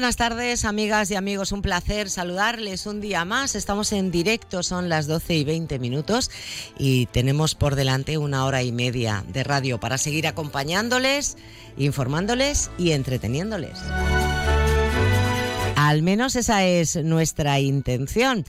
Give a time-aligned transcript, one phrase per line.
[0.00, 1.52] Buenas tardes, amigas y amigos.
[1.52, 3.54] Un placer saludarles un día más.
[3.54, 6.30] Estamos en directo, son las 12 y 20 minutos
[6.78, 11.36] y tenemos por delante una hora y media de radio para seguir acompañándoles,
[11.76, 13.78] informándoles y entreteniéndoles.
[15.76, 18.46] Al menos esa es nuestra intención.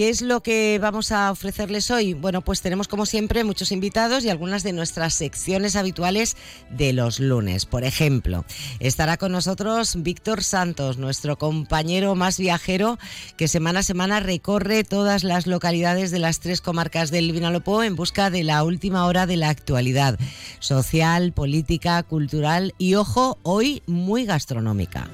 [0.00, 2.14] ¿Qué es lo que vamos a ofrecerles hoy?
[2.14, 6.38] Bueno, pues tenemos como siempre muchos invitados y algunas de nuestras secciones habituales
[6.70, 7.66] de los lunes.
[7.66, 8.46] Por ejemplo,
[8.78, 12.98] estará con nosotros Víctor Santos, nuestro compañero más viajero
[13.36, 17.94] que semana a semana recorre todas las localidades de las tres comarcas del Vinalopó en
[17.94, 20.18] busca de la última hora de la actualidad
[20.60, 25.10] social, política, cultural y, ojo, hoy muy gastronómica.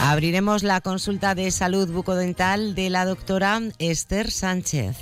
[0.00, 4.96] Abriremos la consulta de salud bucodental de la doctora Esther Sánchez.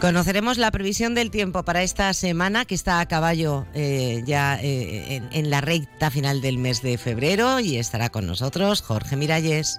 [0.00, 5.16] Conoceremos la previsión del tiempo para esta semana que está a caballo eh, ya eh,
[5.16, 9.78] en, en la recta final del mes de febrero y estará con nosotros Jorge Miralles.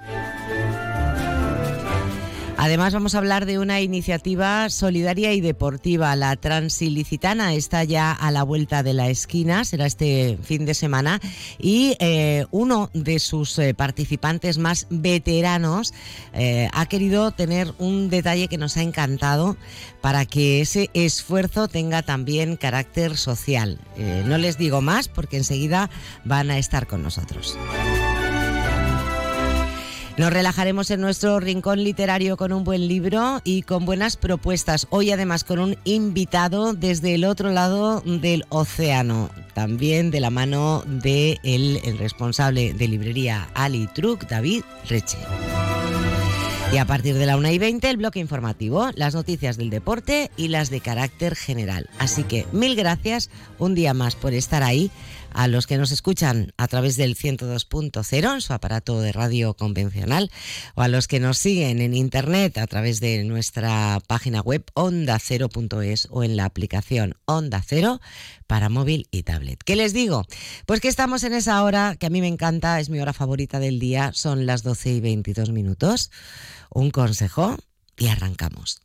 [2.63, 6.15] Además vamos a hablar de una iniciativa solidaria y deportiva.
[6.15, 11.19] La Transilicitana está ya a la vuelta de la esquina, será este fin de semana,
[11.57, 15.91] y eh, uno de sus eh, participantes más veteranos
[16.33, 19.57] eh, ha querido tener un detalle que nos ha encantado
[19.99, 23.79] para que ese esfuerzo tenga también carácter social.
[24.27, 25.89] no les digo más porque enseguida
[26.25, 27.57] van a estar con nosotros.
[30.21, 34.85] Nos relajaremos en nuestro rincón literario con un buen libro y con buenas propuestas.
[34.91, 40.83] Hoy además con un invitado desde el otro lado del océano, también de la mano
[40.85, 45.17] de el responsable de librería Ali Truc, David Reche.
[46.71, 50.31] Y a partir de la 1 y 20 el bloque informativo, las noticias del deporte
[50.37, 51.89] y las de carácter general.
[51.97, 53.29] Así que mil gracias
[53.59, 54.89] un día más por estar ahí
[55.33, 60.31] a los que nos escuchan a través del 102.0 en su aparato de radio convencional
[60.75, 66.07] o a los que nos siguen en internet a través de nuestra página web onda0.es
[66.11, 68.01] o en la aplicación Onda Cero
[68.47, 69.63] para móvil y tablet.
[69.63, 70.25] ¿Qué les digo?
[70.65, 73.59] Pues que estamos en esa hora que a mí me encanta, es mi hora favorita
[73.59, 76.11] del día, son las 12 y 22 minutos.
[76.69, 77.57] Un consejo
[77.97, 78.81] y arrancamos.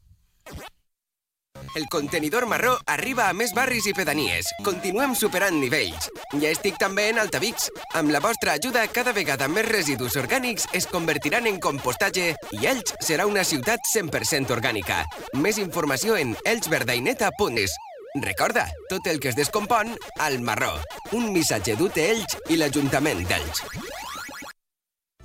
[1.75, 4.49] El contenidor marró arriba a més barris i pedanies.
[4.65, 6.11] Continuem superant nivells.
[6.37, 7.71] Ja estic també en Altavix.
[7.99, 12.97] Amb la vostra ajuda, cada vegada més residus orgànics es convertiran en compostatge i Elx
[13.01, 15.03] serà una ciutat 100% orgànica.
[15.35, 17.77] Més informació en elxverdaineta.es.
[18.23, 20.73] Recorda, tot el que es descompon, al marró.
[21.13, 23.63] Un missatge d'UT Elx i l'Ajuntament d'Elx.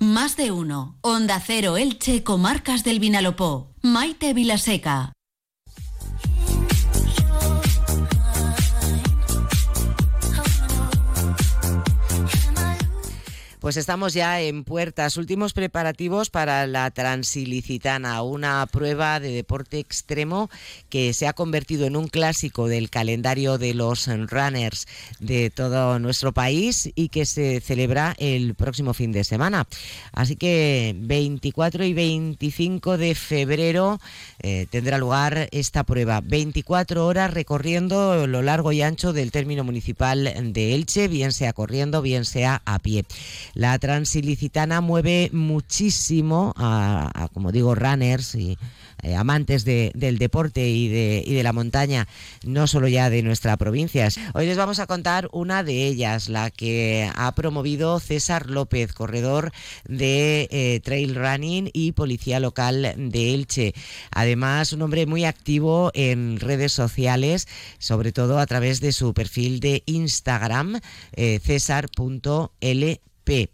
[0.02, 0.98] Más de uno.
[1.00, 3.70] Onda Cero Elche, Comarcas del Vinalopó.
[3.82, 5.12] Maite Vilaseca.
[13.62, 20.50] Pues estamos ya en puertas, últimos preparativos para la Transilicitana, una prueba de deporte extremo
[20.88, 24.88] que se ha convertido en un clásico del calendario de los runners
[25.20, 29.68] de todo nuestro país y que se celebra el próximo fin de semana.
[30.10, 34.00] Así que 24 y 25 de febrero
[34.40, 36.20] eh, tendrá lugar esta prueba.
[36.20, 42.02] 24 horas recorriendo lo largo y ancho del término municipal de Elche, bien sea corriendo,
[42.02, 43.04] bien sea a pie.
[43.54, 48.56] La transilicitana mueve muchísimo a, como digo, runners y
[49.02, 52.06] eh, amantes del deporte y de, la montaña,
[52.44, 54.08] no solo ya de nuestra provincia.
[54.34, 59.52] Hoy les vamos a contar una de ellas, la que ha promovido César López, corredor
[59.88, 63.74] de eh, trail running y policía local de Elche.
[64.12, 67.48] Además, un hombre muy activo en redes sociales,
[67.78, 70.80] sobre todo a través de su perfil de Instagram,
[71.12, 73.48] eh, césar.l P.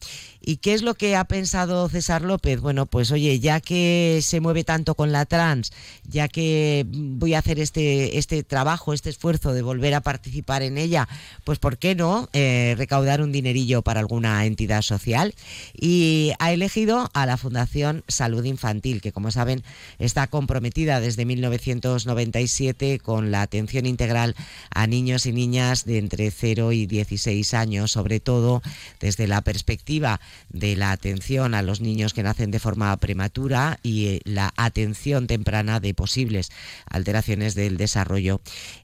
[0.48, 2.58] ¿Y qué es lo que ha pensado César López?
[2.62, 5.72] Bueno, pues oye, ya que se mueve tanto con la trans,
[6.04, 10.78] ya que voy a hacer este, este trabajo, este esfuerzo de volver a participar en
[10.78, 11.06] ella,
[11.44, 15.34] pues ¿por qué no eh, recaudar un dinerillo para alguna entidad social?
[15.78, 19.62] Y ha elegido a la Fundación Salud Infantil, que como saben
[19.98, 24.34] está comprometida desde 1997 con la atención integral
[24.70, 28.62] a niños y niñas de entre 0 y 16 años, sobre todo
[28.98, 34.06] desde la perspectiva de la atención a los niños que nacen de forma prematura y
[34.06, 36.50] eh, la atención temprana de posibles
[36.86, 38.40] alteraciones del desarrollo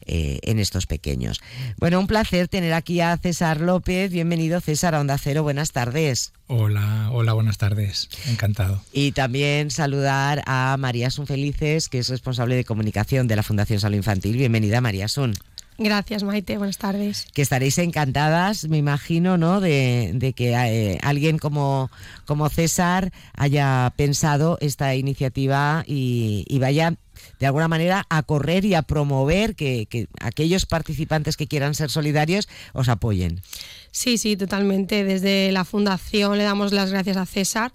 [0.06, 1.40] eh, en estos pequeños.
[1.78, 4.10] Bueno, un placer tener aquí a César López.
[4.10, 5.42] Bienvenido, César, a Onda Cero.
[5.42, 6.32] Buenas tardes.
[6.46, 8.10] Hola, hola, buenas tardes.
[8.28, 8.82] Encantado.
[8.92, 13.80] Y también saludar a María Sun Felices, que es responsable de comunicación de la Fundación
[13.80, 14.36] Salud Infantil.
[14.36, 15.34] Bienvenida, María Sun.
[15.76, 16.56] Gracias, Maite.
[16.56, 17.26] Buenas tardes.
[17.34, 19.60] Que estaréis encantadas, me imagino, ¿no?
[19.60, 21.90] De, que eh, alguien como,
[22.26, 26.94] como César haya pensado esta iniciativa y, vaya
[27.40, 31.90] de alguna manera a correr y a promover que, que, aquellos participantes que quieran ser
[31.90, 33.40] solidarios os apoyen.
[33.90, 35.02] Sí, sí, totalmente.
[35.02, 37.72] Desde la Fundación le damos las gracias a César.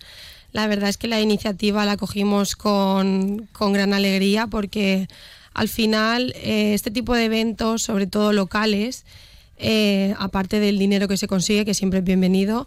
[0.51, 5.07] La verdad es que la iniciativa la cogimos con, con gran alegría porque
[5.59, 9.03] al final eh, este tipo de eventos, sobre todo locales,
[9.57, 12.65] eh, aparte del dinero que se consigue, que siempre es bienvenido,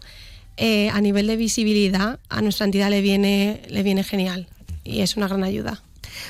[0.57, 4.47] eh, a nivel de visibilidad a nuestra entidad le viene, le viene genial
[4.83, 5.81] y es una gran ayuda.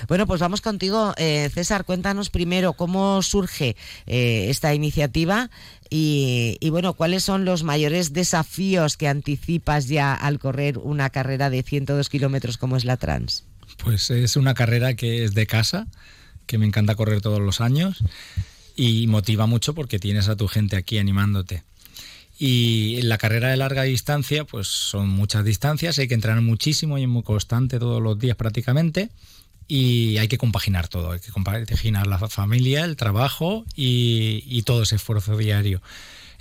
[0.07, 1.83] Bueno, pues vamos contigo, César.
[1.83, 3.75] Cuéntanos primero cómo surge
[4.05, 5.49] esta iniciativa
[5.89, 11.49] y, y, bueno, cuáles son los mayores desafíos que anticipas ya al correr una carrera
[11.49, 13.43] de 102 kilómetros como es la Trans.
[13.83, 15.87] Pues es una carrera que es de casa
[16.53, 18.03] que me encanta correr todos los años
[18.75, 21.63] y motiva mucho porque tienes a tu gente aquí animándote.
[22.37, 26.99] Y en la carrera de larga distancia, pues son muchas distancias, hay que entrenar muchísimo
[26.99, 29.09] y es muy constante todos los días prácticamente.
[29.67, 34.83] Y hay que compaginar todo, hay que compaginar la familia, el trabajo y, y todo
[34.83, 35.81] ese esfuerzo diario.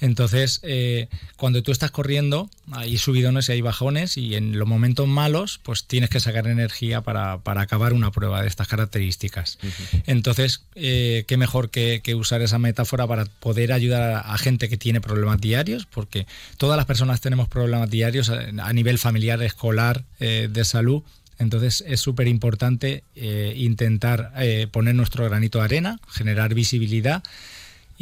[0.02, 1.06] Entonces, eh,
[1.36, 5.84] cuando tú estás corriendo, hay subidones y hay bajones y en los momentos malos, pues
[5.84, 9.60] tienes que sacar energía para, acabar una prueba de estas características.
[10.06, 15.00] Entonces, eh, qué mejor que, usar esa metáfora para poder ayudar a, gente que tiene
[15.00, 16.26] problemas diarios, porque
[16.56, 21.04] todas las personas tenemos problemas diarios a, nivel familiar, escolar, eh, de salud.
[21.38, 24.32] Entonces es súper importante intentar
[24.70, 27.22] poner nuestro granito de arena, generar visibilidad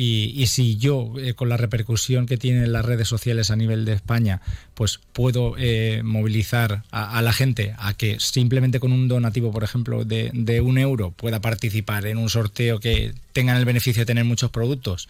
[0.02, 3.92] y, si yo, eh, con la repercusión que tienen las redes sociales a nivel de
[3.92, 4.40] España,
[4.72, 10.06] pues puedo eh, movilizar a, la gente a que simplemente con un donativo, por ejemplo,
[10.06, 14.50] de, un euro pueda participar en un sorteo que tengan el beneficio de tener muchos
[14.50, 15.06] productos,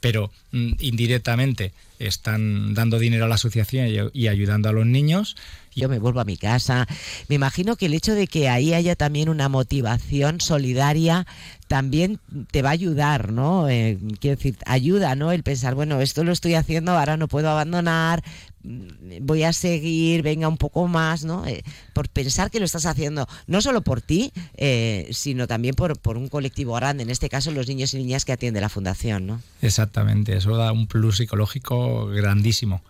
[0.00, 5.36] pero mm, indirectamente están dando dinero a la asociación y, ayudando a los niños.
[5.74, 6.88] Yo me vuelvo a mi casa.
[7.28, 11.26] Me imagino que el hecho de que ahí haya también una motivación solidaria
[11.68, 12.18] también
[12.50, 13.68] te va a ayudar, ¿no?
[13.68, 15.30] Eh, quiero decir, ayuda, ¿no?
[15.30, 18.24] El pensar, bueno, esto lo estoy haciendo, ahora no puedo abandonar,
[18.64, 21.46] mm, voy a seguir, venga un poco más, ¿no?
[21.46, 21.62] Eh,
[21.92, 26.16] por pensar que lo estás haciendo, no solo por ti, eh, sino también por, por
[26.16, 29.40] un colectivo grande, en este caso los niños y niñas que atiende la fundación, ¿no?
[29.62, 32.82] Exactamente, eso da un plus psicológico grandísimo.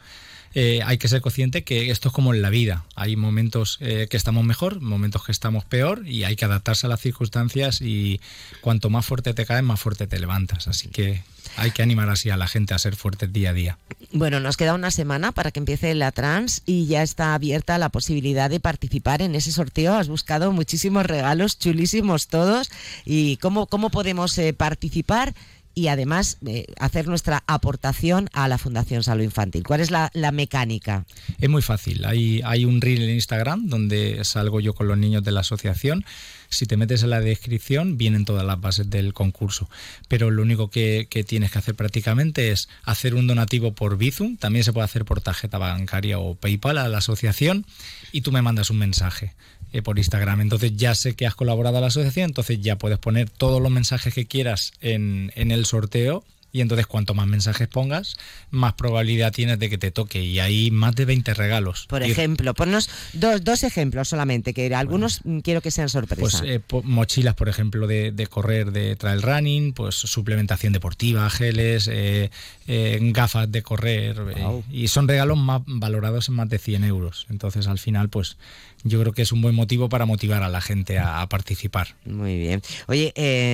[0.54, 2.84] Eh, hay que ser consciente que esto es como en la vida.
[2.96, 6.90] Hay momentos eh, que estamos mejor, momentos que estamos peor y hay que adaptarse a
[6.90, 8.20] las circunstancias y
[8.60, 10.66] cuanto más fuerte te caes, más fuerte te levantas.
[10.66, 11.22] Así que
[11.56, 13.78] hay que animar así a la gente a ser fuertes día a día.
[14.12, 17.88] Bueno, nos queda una semana para que empiece la trans y ya está abierta la
[17.88, 19.94] posibilidad de participar en ese sorteo.
[19.94, 22.70] Has buscado muchísimos regalos, chulísimos todos.
[23.04, 25.32] ¿Y cómo, cómo podemos eh, participar?
[25.80, 29.62] Y además eh, hacer nuestra aportación a la Fundación Salud Infantil.
[29.62, 31.06] ¿Cuál es la, mecánica?
[31.38, 32.04] Es muy fácil.
[32.04, 36.04] Hay, un reel en Instagram donde salgo yo con los niños de la asociación.
[36.50, 39.70] Si te metes en la descripción, vienen todas las bases del concurso.
[40.06, 44.36] Pero lo único que, que, tienes que hacer prácticamente es hacer un donativo por Bizum.
[44.36, 47.64] También se puede hacer por tarjeta bancaria o PayPal a la asociación.
[48.12, 49.32] Y tú me mandas un mensaje.
[49.72, 50.40] Eh, por Instagram.
[50.40, 53.70] Entonces ya sé que has colaborado a la asociación, entonces ya puedes poner todos los
[53.70, 58.16] mensajes que quieras en, en el sorteo y entonces cuanto más mensajes pongas,
[58.50, 60.22] más probabilidad tienes de que te toque.
[60.22, 61.86] Y hay más de 20 regalos.
[61.88, 66.40] Por ejemplo, ponnos dos, dos ejemplos solamente, que algunos quiero que sean sorpresas.
[66.40, 72.30] Pues eh, mochilas, por ejemplo, de, correr, de trail running, pues suplementación deportiva, geles, eh,
[72.66, 74.16] eh, gafas de correr.
[74.72, 77.26] y son regalos más valorados en más de 100 euros.
[77.30, 78.36] Entonces al final, pues
[78.84, 81.96] yo creo que es un buen motivo para motivar a la gente a, participar.
[82.04, 82.62] Muy bien.
[82.86, 83.12] Oye,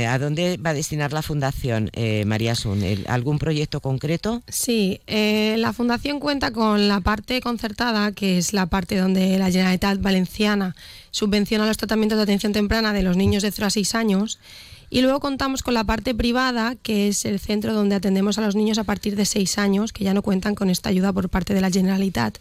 [0.09, 1.91] ¿a dónde va a destinar la Fundación
[2.27, 2.83] María Sun?
[3.07, 4.43] ¿Algún proyecto concreto?
[4.49, 9.51] Sí, eh, la Fundación cuenta con la parte concertada, que es la parte donde la
[9.51, 10.75] Generalitat Valenciana
[11.11, 14.39] subvenciona los tratamientos de atención temprana de los niños de 0 a 6 años.
[14.89, 18.55] Y luego contamos con la parte privada, que es el centro donde atendemos a los
[18.55, 21.55] niños a partir de 6 años, que ya no cuentan con esta ayuda por parte
[21.55, 22.39] de la Generalitat.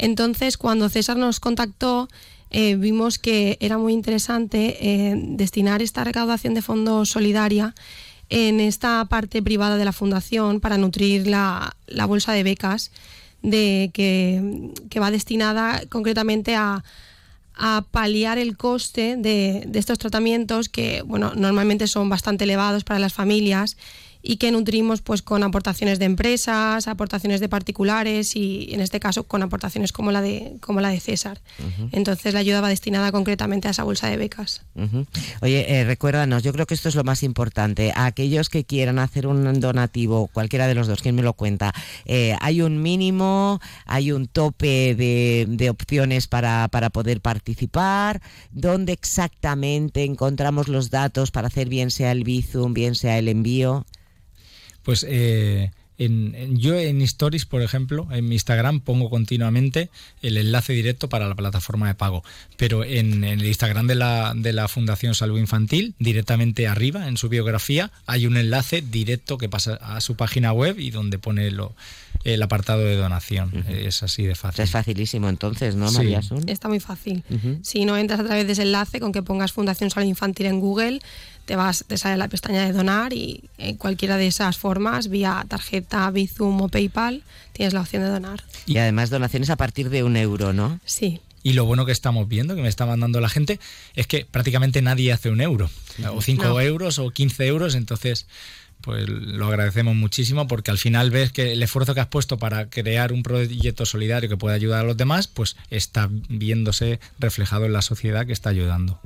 [0.00, 2.08] Entonces, cuando César nos contactó,
[2.50, 7.74] eh, vimos que era muy interesante eh, destinar esta recaudación de fondos solidaria
[8.30, 11.76] en esta parte privada de la fundación para nutrir la,
[12.08, 12.92] bolsa de becas
[13.42, 16.82] de, que, va destinada concretamente a,
[17.90, 23.76] paliar el coste de, estos tratamientos que bueno, normalmente son bastante elevados para las familias
[24.22, 29.24] y que nutrimos pues con aportaciones de empresas, aportaciones de particulares y en este caso
[29.24, 31.40] con aportaciones como la de como la de César.
[31.92, 34.62] Entonces la ayuda va destinada concretamente a esa bolsa de becas.
[35.40, 37.92] Oye, eh, recuérdanos, yo creo que esto es lo más importante.
[37.94, 41.72] A aquellos que quieran hacer un donativo, cualquiera de los dos, ¿quién me lo cuenta?
[42.04, 48.20] Eh, ¿Hay un mínimo, hay un tope de, de opciones para, para poder participar?
[48.50, 53.86] ¿Dónde exactamente encontramos los datos para hacer bien sea el Bizum, bien sea el envío?
[54.82, 55.70] Pues eh,
[56.00, 59.90] en, yo en Stories, por ejemplo, en mi Instagram pongo continuamente
[60.22, 62.24] el enlace directo para la plataforma de pago.
[62.56, 67.28] Pero en, el Instagram de la, de la Fundación Salud Infantil, directamente arriba, en su
[67.28, 71.74] biografía, hay un enlace directo que pasa a su página web y donde pone lo,
[72.24, 73.64] el apartado de donación.
[73.68, 74.64] Es así de fácil.
[74.64, 77.24] Es facilísimo entonces, ¿no, María Está muy fácil.
[77.62, 80.60] Si no entras a través de ese enlace, con que pongas Fundación Salud Infantil en
[80.60, 81.00] Google,
[81.50, 85.44] te vas, te sale la pestaña de donar y en cualquiera de esas formas, vía
[85.48, 88.44] tarjeta, Bizum o PayPal, tienes la opción de donar.
[88.66, 90.78] Y además donaciones a partir de un euro, ¿no?
[90.84, 91.18] Sí.
[91.42, 93.58] Y lo bueno que estamos viendo, que me está mandando la gente,
[93.96, 95.68] es que prácticamente nadie hace un euro,
[96.14, 98.28] o cinco euros o 15 euros, entonces
[98.80, 102.68] pues lo agradecemos muchísimo porque al final ves que el esfuerzo que has puesto para
[102.68, 107.72] crear un proyecto solidario que pueda ayudar a los demás, pues está viéndose reflejado en
[107.72, 109.00] la sociedad que está ayudando.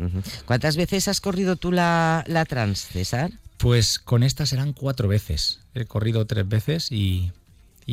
[0.46, 3.32] ¿Cuántas veces has corrido tú la, trans, César?
[3.58, 5.60] Pues con esta serán cuatro veces.
[5.74, 7.32] He corrido tres veces y,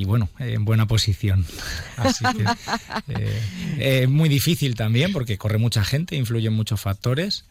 [0.05, 1.45] bueno, en buena posición.
[1.97, 2.45] Así que
[3.07, 7.45] eh, es muy difícil también porque corre mucha gente, influyen muchos factores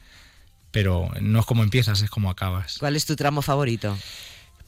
[0.71, 2.79] pero no es como empiezas, es como acabas.
[2.79, 3.97] ¿Cuál es tu tramo favorito?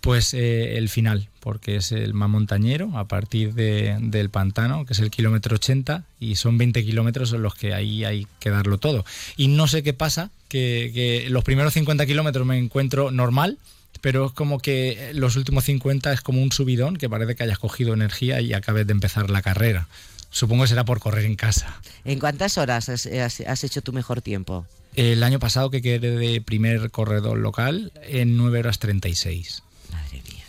[0.01, 4.95] Pues eh, el final, porque es el más montañero, a partir de, del pantano, que
[4.95, 8.79] es el kilómetro 80, y son 20 kilómetros en los que ahí hay que darlo
[8.79, 9.05] todo.
[9.37, 13.59] Y no sé qué pasa, que, que los primeros 50 kilómetros me encuentro normal,
[14.01, 17.61] pero es como que los últimos 50 es como un subidón, que parece que hayas
[17.61, 19.87] cogido energía y acabes de empezar la carrera.
[20.31, 21.81] Supongo que será por correr en casa.
[22.05, 24.67] ¿En cuántas horas has hecho tu mejor tiempo?
[24.95, 29.63] El año pasado que quedé de primer corredor local en 9 horas 36.
[29.91, 30.45] Madre mía.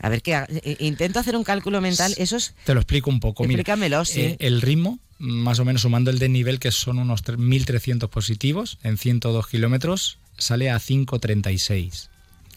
[0.00, 2.14] A ver, que eh, intento hacer un cálculo mental.
[2.18, 2.54] Eso es...
[2.64, 3.44] Te lo explico un poco.
[3.44, 4.20] Explícamelo, sí.
[4.20, 8.98] Eh, el ritmo, más o menos sumando el desnivel, que son unos 1.300 positivos en
[8.98, 12.08] 102 kilómetros, sale a 5.36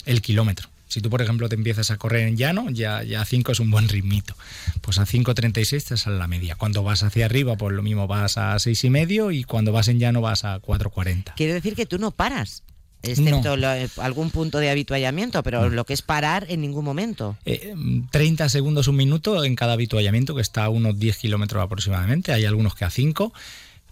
[0.06, 0.70] el kilómetro.
[0.92, 3.72] Si tú, por ejemplo, te empiezas a correr en llano, ya, ya 5 es un
[3.72, 4.36] buen ritmito.
[4.82, 6.56] Pues a 5.36 te sale la media.
[6.56, 9.88] Cuando vas hacia arriba, pues lo mismo vas a 6,5 y medio y cuando vas
[9.88, 11.36] en llano vas a 4.40.
[11.36, 12.64] Quiere decir que tú no paras
[13.04, 17.38] excepto eh, algún punto de habituallamiento, pero lo que es parar en ningún momento.
[18.12, 22.34] 30 eh, segundos, un minuto en cada habituallamiento, que está a unos 10 kilómetros aproximadamente,
[22.34, 23.34] hay algunos que a 5.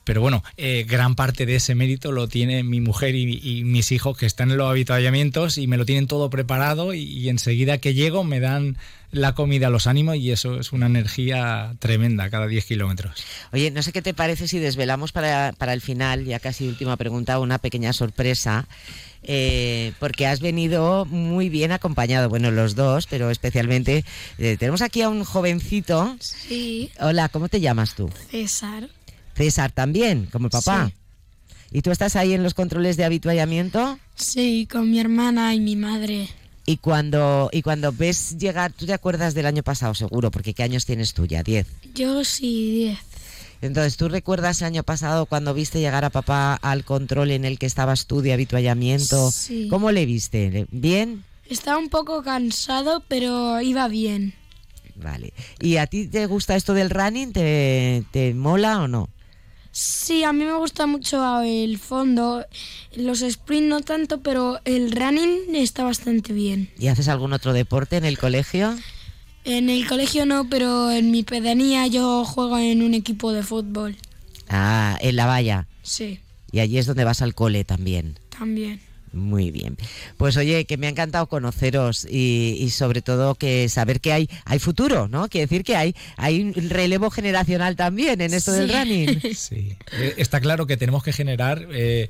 [0.09, 4.17] Pero bueno, eh, gran parte de ese mérito lo tiene mi mujer y, mis hijos
[4.17, 8.23] que están en los habituallamientos y me lo tienen todo preparado y, enseguida que llego
[8.23, 8.75] me dan
[9.11, 13.23] la comida, los ánimos y eso es una energía tremenda cada 10 kilómetros.
[13.53, 17.37] Oye, no sé qué te parece si desvelamos para, el final, ya casi última pregunta,
[17.37, 18.67] una pequeña sorpresa.
[19.21, 24.05] Eh, porque has venido muy bien acompañado, bueno, los dos, pero especialmente
[24.39, 26.15] eh, tenemos aquí a un jovencito.
[26.19, 26.89] Sí.
[26.99, 28.09] Hola, ¿cómo te llamas tú?
[28.31, 28.89] César.
[29.39, 30.91] César también, como el papá.
[31.71, 33.97] ¿Y tú estás ahí en los controles de habituallamiento?
[34.15, 36.27] Sí, con mi hermana y mi madre.
[36.65, 40.63] Y cuando, y cuando ves llegar, tú te acuerdas del año pasado seguro, porque ¿qué
[40.63, 41.41] años tienes tú ya?
[41.41, 41.67] ¿Diez?
[41.95, 42.99] Yo sí, diez.
[43.61, 47.57] Entonces, ¿tú recuerdas el año pasado cuando viste llegar a papá al control en el
[47.57, 49.31] que estabas tú de habituallamiento?
[49.31, 49.69] Sí.
[49.69, 50.67] ¿Cómo le viste?
[50.71, 51.23] ¿Bien?
[51.49, 54.33] Estaba un poco cansado, pero iba bien.
[54.97, 55.31] Vale.
[55.61, 57.31] ¿Y a ti te gusta esto del running?
[57.31, 59.07] ¿Te, te mola o no?
[59.71, 62.45] Sí, a mí me gusta mucho el fondo.
[62.95, 66.69] Los sprint no tanto, pero el running está bastante bien.
[66.77, 68.75] ¿Y haces algún otro deporte en el colegio?
[69.45, 73.95] En el colegio no, pero en mi pedanía yo juego en un equipo de fútbol.
[74.49, 75.67] Ah, en la valla.
[75.83, 76.19] Sí.
[76.51, 78.17] Y allí es donde vas al cole también.
[78.29, 78.81] También.
[79.13, 79.77] Muy bien.
[80.17, 84.59] Pues oye, que me ha encantado conoceros y, sobre todo que saber que hay, hay
[84.59, 85.27] futuro, ¿no?
[85.29, 89.19] Quiere decir que hay, hay un relevo generacional también en esto del running.
[89.35, 92.09] Sí, eh, está claro que tenemos que generar eh,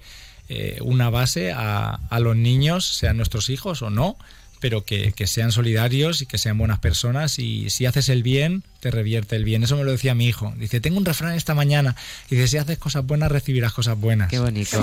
[0.49, 4.17] eh, una base a, a, los niños, sean nuestros hijos o no,
[4.59, 8.63] pero que, que, sean solidarios y que sean buenas personas y si haces el bien,
[8.79, 9.63] te revierte el bien.
[9.63, 10.53] Eso me lo decía mi hijo.
[10.57, 11.95] Dice, tengo un refrán esta mañana.
[12.29, 14.29] Y dice, si haces cosas buenas, recibirás cosas buenas.
[14.29, 14.81] Qué bonito.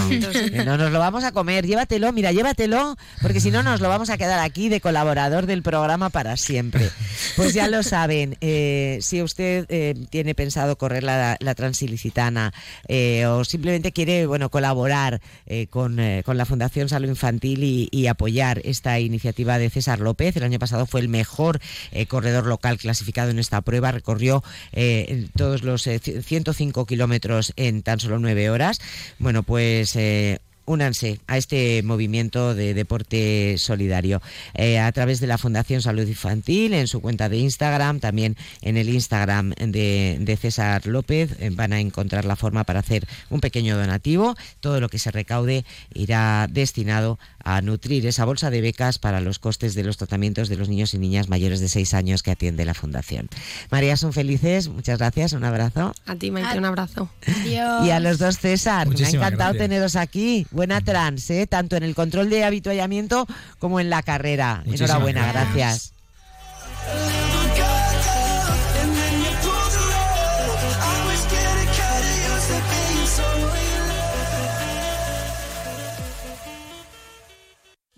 [0.64, 1.66] no, nos lo vamos a comer.
[1.66, 5.62] Llévatelo, mira, llévatelo, porque si no nos lo vamos a quedar aquí de colaborador del
[5.62, 6.90] programa para siempre.
[7.36, 12.52] Pues ya lo saben, eh, si usted eh, tiene pensado correr la, Transilicitana
[12.86, 15.20] eh, o simplemente quiere bueno, colaborar
[15.70, 20.58] con, la Fundación Salud Infantil y, y, apoyar esta iniciativa de César López, el año
[20.58, 21.60] pasado fue el mejor
[22.08, 28.00] corredor local clasificado en esta prueba recorrió eh, todos los 105 eh, kilómetros en tan
[28.00, 28.80] solo nueve horas.
[29.18, 34.20] Bueno, pues eh, únanse a este movimiento de deporte solidario
[34.54, 38.76] eh, a través de la Fundación Salud Infantil, en su cuenta de Instagram, también en
[38.76, 41.36] el Instagram de, César López.
[41.40, 44.36] Eh, van a encontrar la forma para hacer un pequeño donativo.
[44.60, 49.38] Todo lo que se recaude irá destinado a nutrir esa bolsa de becas para los
[49.38, 52.64] costes de los tratamientos de los niños y niñas mayores de seis años que atiende
[52.64, 53.28] la Fundación.
[53.70, 54.68] María, son felices.
[54.68, 55.32] Muchas gracias.
[55.32, 55.94] Un abrazo.
[56.06, 57.08] A ti, Maite, un abrazo.
[57.46, 58.88] Y a los dos, César.
[58.88, 61.46] me ha encantado teneros aquí buena trans, ¿eh?
[61.46, 63.26] tanto en el control de habituallamiento
[63.58, 64.64] como en la carrera.
[64.66, 65.92] Enhorabuena, gracias.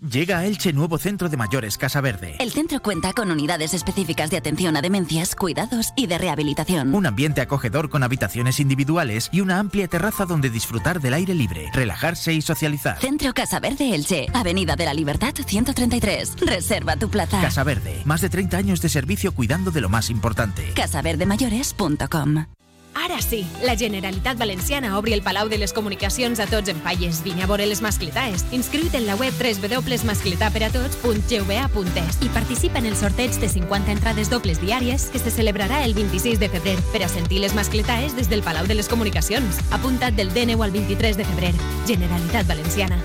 [0.01, 2.37] Llega a Elche nuevo centro de mayores Casa Verde.
[2.39, 6.95] El centro cuenta con unidades específicas de atención a demencias, cuidados y de rehabilitación.
[6.95, 11.69] Un ambiente acogedor con habitaciones individuales y una amplia terraza donde disfrutar del aire libre,
[11.73, 12.97] relajarse y socializar.
[12.99, 16.35] Centro Casa Verde Elche, Avenida de la Libertad 133.
[16.39, 17.41] Reserva tu plaza.
[17.41, 20.71] Casa Verde, más de 30 años de servicio cuidando de lo más importante.
[20.75, 22.45] casaverdemayores.com
[22.93, 27.23] Ara sí, la Generalitat Valenciana obri el Palau de les Comunicacions a tots en falles.
[27.23, 28.45] Vine a veure les mascletaes.
[28.51, 35.09] Inscriu't en la web www.mascletaperatots.gva.es i participa en el sorteig de 50 entrades dobles diàries
[35.09, 38.67] que se celebrarà el 26 de febrer per a sentir les mascletaes des del Palau
[38.67, 39.59] de les Comunicacions.
[39.71, 41.53] Apunta't del D9 al 23 de febrer.
[41.87, 43.01] Generalitat Valenciana.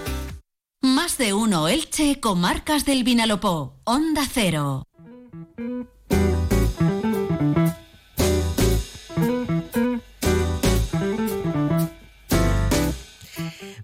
[0.83, 3.77] Más de uno Elche, Comarcas del Vinalopó.
[3.85, 4.83] Onda Cero.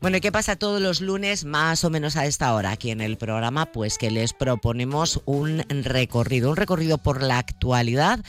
[0.01, 3.03] Bueno, ¿y qué pasa todos los lunes más o menos a esta hora aquí en
[3.03, 3.67] el programa?
[3.67, 8.21] Pues que les proponemos un recorrido, un recorrido por la actualidad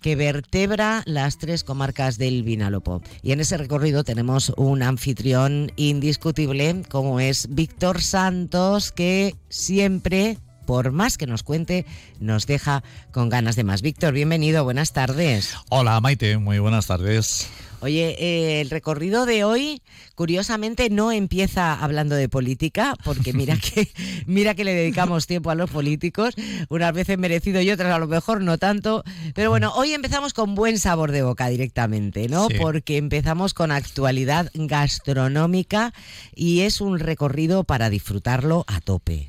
[0.00, 3.02] que vertebra las tres comarcas del Vinalopó.
[3.20, 10.92] Y en ese recorrido tenemos un anfitrión indiscutible como es Víctor Santos, que siempre, por
[10.92, 11.84] más que nos cuente,
[12.20, 13.82] nos deja con ganas de más.
[13.82, 15.56] Víctor, bienvenido, buenas tardes.
[15.68, 17.48] Hola Maite, muy buenas tardes.
[17.80, 19.82] Oye, eh, el recorrido de hoy,
[20.16, 23.88] curiosamente, no empieza hablando de política, porque mira que,
[24.26, 26.34] mira que le dedicamos tiempo a los políticos,
[26.68, 29.04] unas veces merecido y otras a lo mejor no tanto.
[29.34, 32.48] Pero bueno, hoy empezamos con buen sabor de boca directamente, ¿no?
[32.58, 35.94] Porque empezamos con actualidad gastronómica
[36.34, 39.28] y es un recorrido para disfrutarlo a tope.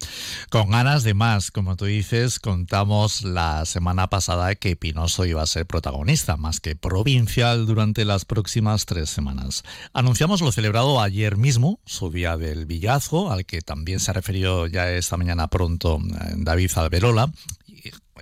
[0.49, 5.47] Con ganas de más, como tú dices, contamos la semana pasada que Pinoso iba a
[5.47, 8.38] ser protagonista, más que provincial durante las próximas
[8.85, 9.63] tres semanas.
[9.93, 14.67] Anunciamos lo celebrado ayer mismo, su día del villazgo, al que también se ha referido
[14.67, 17.31] ya esta mañana pronto eh, David Alberola,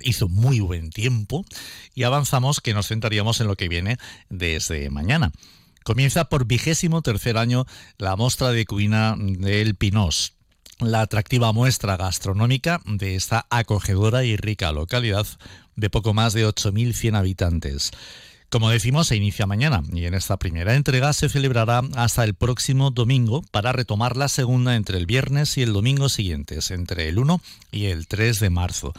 [0.02, 1.44] hizo muy buen tiempo
[1.94, 5.32] y avanzamos que nos centraríamos en lo que viene desde mañana.
[5.84, 10.34] Comienza por vigésimo tercer año la muestra de cuina del Pinós,
[10.80, 15.26] la atractiva muestra gastronómica de esta acogedora y rica localidad
[15.74, 17.90] de poco más de 8.100 habitantes.
[18.50, 22.90] Como decimos, se inicia mañana y en esta primera entrega se celebrará hasta el próximo
[22.90, 27.42] domingo para retomar la segunda entre el viernes y el domingo siguientes, entre el 1
[27.72, 28.94] y el 3 de marzo.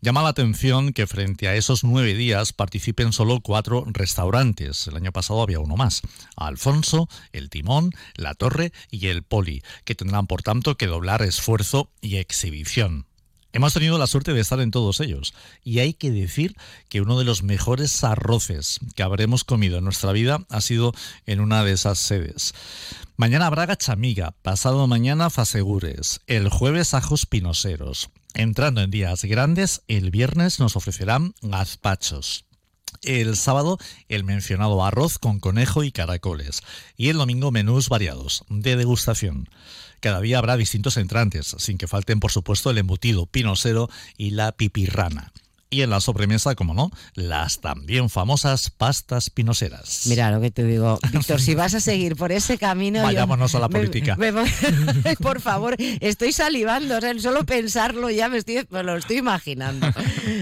[0.00, 4.86] Llama la atención que frente a esos nueve días participen solo cuatro restaurantes.
[4.86, 6.00] El año pasado había uno más.
[6.36, 11.90] Alfonso, El Timón, La Torre y El Poli, que tendrán por tanto que doblar esfuerzo
[12.00, 13.09] y exhibición.
[13.52, 15.34] Hemos tenido la suerte de estar en todos ellos
[15.64, 16.56] y hay que decir
[16.88, 20.92] que uno de los mejores arroces que habremos comido en nuestra vida ha sido
[21.26, 22.54] en una de esas sedes.
[23.16, 28.10] Mañana habrá gachamiga, pasado mañana fasegures, el jueves ajos pinoseros.
[28.34, 32.44] Entrando en días grandes, el viernes nos ofrecerán gazpachos.
[33.02, 36.62] El sábado el mencionado arroz con conejo y caracoles
[36.96, 39.48] y el domingo menús variados de degustación.
[40.00, 44.52] Cada día habrá distintos entrantes, sin que falten por supuesto el embutido pinosero y la
[44.52, 45.32] pipirrana.
[45.70, 50.02] Y en la sobremesa, como no, las también famosas pastas pinoseras.
[50.06, 53.02] Mira lo que te digo, Víctor, si vas a seguir por ese camino...
[53.02, 54.18] Vayámonos a la política.
[55.20, 59.86] por favor, estoy salivando, o sea, solo pensarlo ya me, estoy, lo estoy imaginando.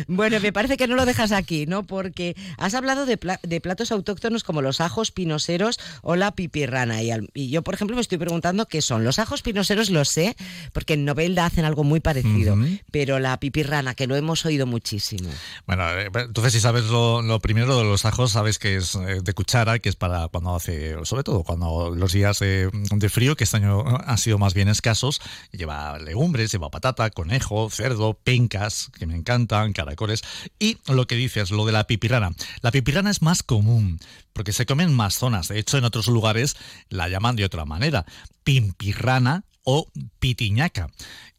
[0.07, 1.85] Bueno, me parece que no lo dejas aquí, ¿no?
[1.85, 7.03] Porque has hablado de, platos autóctonos como los ajos pinoseros o la pipirrana.
[7.03, 9.05] Y, y, yo, por ejemplo, me estoy preguntando qué son.
[9.05, 10.37] Los ajos pinoseros lo sé,
[10.73, 12.57] porque en Novelda hacen algo muy parecido,
[12.91, 15.18] pero la pipirrana, que lo hemos oído muchísimo.
[15.67, 19.33] Bueno, eh, entonces si sabes lo, primero de los ajos, sabes que es eh, de
[19.35, 22.71] cuchara, que es para cuando hace, sobre todo cuando los días de,
[23.11, 25.21] frío, que este año han sido más bien escasos,
[25.53, 30.23] lleva legumbres, lleva patata, conejo, cerdo, pencas, que me encantan, caracoles,
[30.59, 32.33] y lo que dices, lo de la pipirana.
[32.63, 33.99] La pipirana es más común,
[34.33, 35.49] porque se come en más zonas.
[35.49, 36.57] De hecho, en otros lugares
[36.89, 38.05] la llaman de otra manera,
[38.45, 39.87] pimpirrana o
[40.19, 40.89] pitiñaca.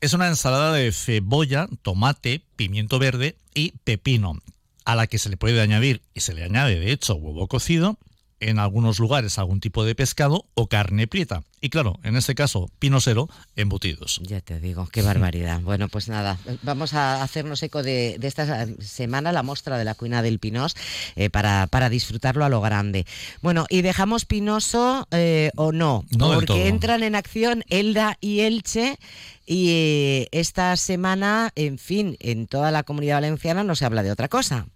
[0.02, 4.40] Es una ensalada de cebolla, tomate, pimiento verde y pepino,
[4.86, 7.98] a la que se le puede añadir, y se le añade de hecho huevo cocido,
[8.40, 11.44] en algunos lugares algún tipo de pescado o carne prieta.
[11.62, 14.22] Y claro, en este caso, pinosero, embutidos.
[14.24, 15.62] Ya te digo, qué barbaridad.
[15.70, 20.24] Bueno, pues nada, vamos a hacernos eco de, esta semana, la muestra de la cuina
[20.24, 20.76] del Pinos,
[21.16, 23.06] eh, para, para, disfrutarlo a lo grande.
[23.42, 28.98] Bueno, y dejamos Pinoso eh, o no, no porque entran en acción Elda y Elche
[29.46, 34.12] y eh, esta semana, en fin, en toda la comunidad valenciana no se habla de
[34.12, 34.68] otra cosa.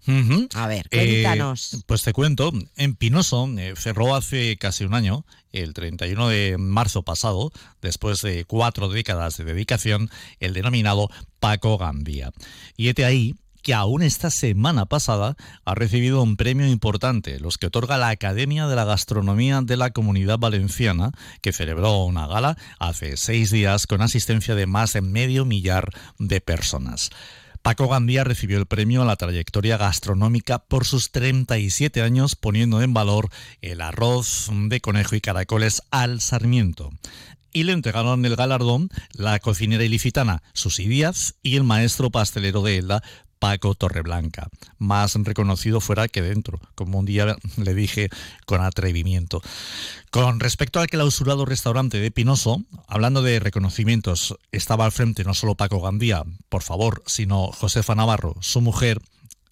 [0.54, 1.84] A ver, cuéntanos.
[1.86, 7.52] pues te cuento, en Pinoso cerró hace casi un año el 31 de marzo pasado,
[7.80, 11.08] después de cuatro décadas de dedicación, el denominado
[11.40, 12.32] Paco Gandía.
[12.76, 17.68] Y este ahí que aún esta semana pasada ha recibido un premio importante, los que
[17.68, 23.16] otorga la Academia de la Gastronomía de la Comunidad Valenciana, que celebró una gala hace
[23.16, 25.88] seis días con asistencia de más de medio millar
[26.18, 27.10] de personas.
[27.64, 32.92] Paco Gandía recibió el premio a la trayectoria gastronómica por sus 37 años poniendo en
[32.92, 33.30] valor
[33.62, 36.90] el arroz de conejo y caracoles al sarmiento.
[37.54, 42.76] Y le entregaron el galardón la cocinera ilicitana Susi Díaz y el maestro pastelero de
[42.76, 43.02] Elda,
[43.44, 48.08] Paco Torreblanca, más reconocido fuera que dentro, como un día le dije
[48.46, 49.42] con atrevimiento.
[50.10, 55.56] Con respecto al clausurado restaurante de Pinoso, hablando de reconocimientos, estaba al frente no solo
[55.56, 59.02] Paco Gandía, por favor, sino Josefa Navarro, su mujer,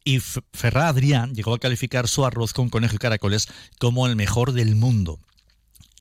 [0.05, 3.46] y Ferra Adrián llegó a calificar su arroz con conejo y caracoles
[3.78, 5.18] como el mejor del mundo.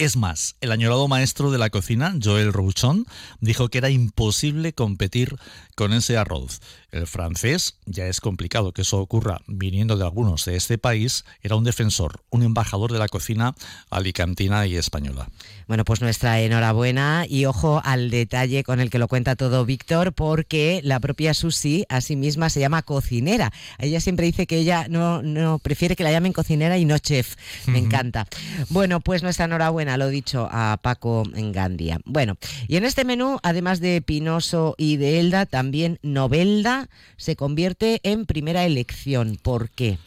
[0.01, 3.05] Es más, el añorado maestro de la cocina, Joel Rouchon,
[3.39, 5.35] dijo que era imposible competir
[5.81, 6.61] con ese arroz.
[6.91, 11.55] El francés, ya es complicado que eso ocurra viniendo de algunos de este país, era
[11.55, 13.55] un defensor, un embajador de la cocina
[13.89, 15.27] alicantina y española.
[15.67, 20.13] Bueno, pues nuestra enhorabuena y ojo al detalle con el que lo cuenta todo Víctor,
[20.13, 23.51] porque la propia Susi a sí misma se llama cocinera.
[23.79, 27.37] Ella siempre dice que ella no, no prefiere que la llamen cocinera y no chef.
[27.67, 28.27] Me encanta.
[28.69, 32.01] Bueno, pues nuestra enhorabuena, lo dicho a Paco en Gandia.
[32.03, 35.70] Bueno, y en este menú, además de Pinoso y de Elda, también
[36.01, 39.37] Novelda se convierte en primera elección.
[39.41, 39.97] ¿Por qué?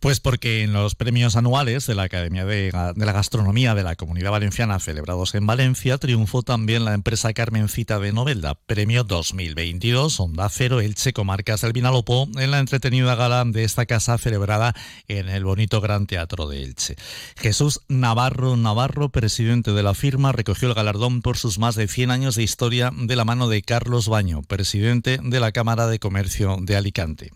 [0.00, 4.30] Pues porque en los premios anuales de la Academia de, la Gastronomía de la Comunidad
[4.30, 10.80] Valenciana celebrados en Valencia, triunfó también la empresa Carmencita de Novelda, premio 2022, Onda Cero,
[10.80, 14.74] Elche, Comarcas del Vinalopó, en la entretenida gala de esta casa celebrada
[15.08, 16.96] en el bonito Gran Teatro de Elche.
[17.36, 22.10] Jesús Navarro Navarro, presidente de la firma, recogió el galardón por sus más de 100
[22.10, 26.56] años de historia de la mano de Carlos Baño, presidente de la Cámara de Comercio
[26.60, 27.30] de Alicante.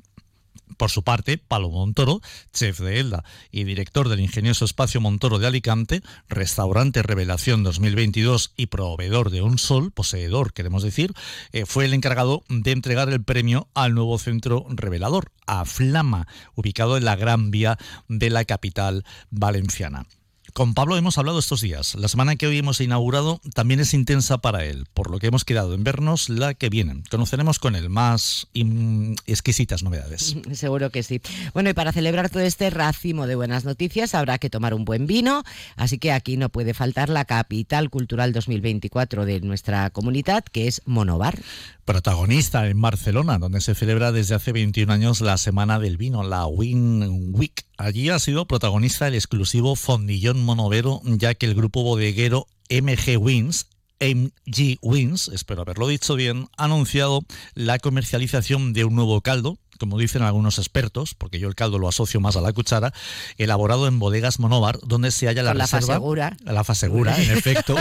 [0.76, 2.20] Por su parte, Palo Montoro,
[2.52, 8.66] chef de Elda y director del ingenioso espacio Montoro de Alicante, restaurante Revelación 2022 y
[8.66, 11.12] proveedor de Un Sol, poseedor, queremos decir,
[11.52, 16.96] eh, fue el encargado de entregar el premio al nuevo centro revelador, a Flama, ubicado
[16.96, 20.06] en la Gran Vía de la capital valenciana.
[20.52, 21.94] Con Pablo hemos hablado estos días.
[21.94, 25.46] La semana que hoy hemos inaugurado también es intensa para él, por lo que hemos
[25.46, 27.02] quedado en vernos la que viene.
[27.10, 28.48] Conoceremos con él más
[29.26, 30.36] exquisitas novedades.
[30.52, 31.22] Seguro que sí.
[31.54, 35.06] Bueno, y para celebrar todo este racimo de buenas noticias habrá que tomar un buen
[35.06, 35.42] vino,
[35.76, 40.82] así que aquí no puede faltar la capital cultural 2024 de nuestra comunidad, que es
[40.84, 41.38] Monobar
[41.84, 46.46] protagonista en Barcelona, donde se celebra desde hace 21 años la Semana del Vino, la
[46.46, 47.64] Win Week.
[47.78, 53.66] Allí ha sido protagonista el exclusivo Fondillón Monovero, ya que el grupo bodeguero MG Wins
[54.00, 57.20] MG Wins, espero haberlo dicho bien, ha anunciado
[57.54, 61.88] la comercialización de un nuevo caldo como dicen algunos expertos, porque yo el caldo lo
[61.88, 62.92] asocio más a la cuchara,
[63.36, 65.86] elaborado en bodegas monóvar, donde se halla la la reserva.
[65.88, 66.36] fasegura.
[66.44, 67.74] La fasegura, en efecto.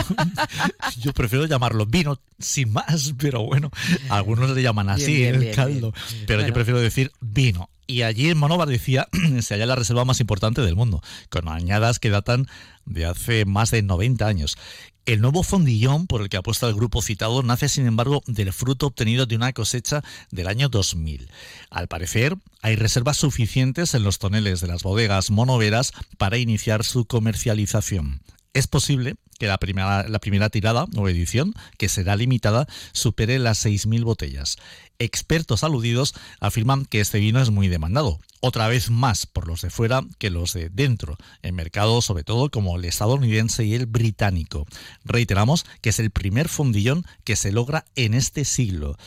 [0.99, 3.69] yo prefiero llamarlo vino sin más, pero bueno,
[4.09, 5.93] algunos le llaman así bien, el bien, caldo.
[6.25, 6.47] Pero Bueno.
[6.47, 7.69] yo prefiero decir vino.
[7.87, 9.07] Y allí en Monóvar decía,
[9.41, 12.47] se halla la reserva más importante del mundo, con añadas que datan
[12.85, 14.57] de hace más de 90 años.
[15.05, 18.85] El nuevo fondillón por el que apuesta el grupo citado nace, sin embargo, del fruto
[18.87, 21.27] obtenido de una cosecha del año 2000.
[21.71, 27.05] Al parecer, hay reservas suficientes en los toneles de las bodegas monoveras para iniciar su
[27.05, 28.21] comercialización.
[28.53, 34.57] Es posible que la primera, tirada o edición, que será limitada, supere las 6.000 botellas.
[34.99, 39.69] Expertos aludidos afirman que este vino es muy demandado, otra vez más por los de
[39.69, 44.67] fuera que los de dentro, en mercados sobre todo como el estadounidense y el británico.
[45.05, 48.97] Reiteramos que es el primer fondillón que se logra en este siglo.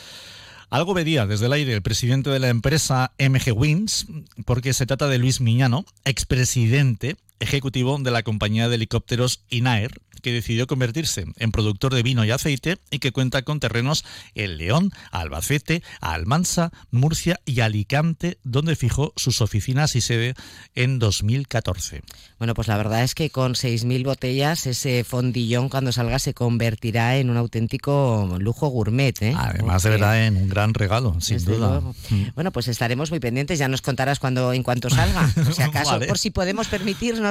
[0.71, 4.07] Algo vería desde el aire el presidente de la empresa MG Wins,
[4.47, 10.33] porque se trata de Luis Miñano, expresidente ejecutivo de la compañía de helicópteros Inaer, que
[10.33, 14.05] decidió convertirse en productor de vino y aceite y que cuenta con terrenos
[14.35, 20.35] en León, Albacete, Almansa, Murcia y Alicante, donde fijó sus oficinas y sede
[20.75, 22.03] en 2014.
[22.39, 27.19] Bueno, pues la verdad es que con 6.000 botellas ese fondillón cuando salga se convertirá
[27.19, 29.21] en un auténtico lujo gourmet.
[29.21, 29.35] ¿eh?
[29.37, 31.69] Además, de verdad, en un gran regalo, sin duda.
[31.69, 31.95] luego.
[32.09, 32.25] Mm.
[32.35, 35.31] Bueno, pues estaremos muy pendientes, ya nos contarás cuando en cuanto salga.
[35.55, 36.07] Si acaso, Vale.
[36.07, 36.69] por si podemos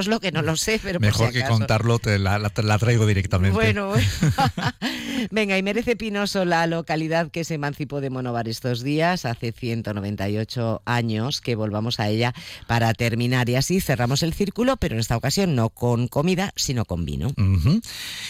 [0.06, 2.78] permitirnoslo, que no lo sé, pero por Mejor que contarlo, te la, la- te la
[2.78, 3.54] traigo directamente.
[3.54, 4.04] Bueno, bueno.
[5.32, 10.82] venga, y merece Pinoso la localidad que se emancipó de Monóvar estos días, hace 198
[10.86, 12.34] años, que volvamos a ella
[12.68, 13.50] para terminar.
[13.50, 17.34] Y así cerramos el círculo, pero en esta ocasión no con comida, sino con vino.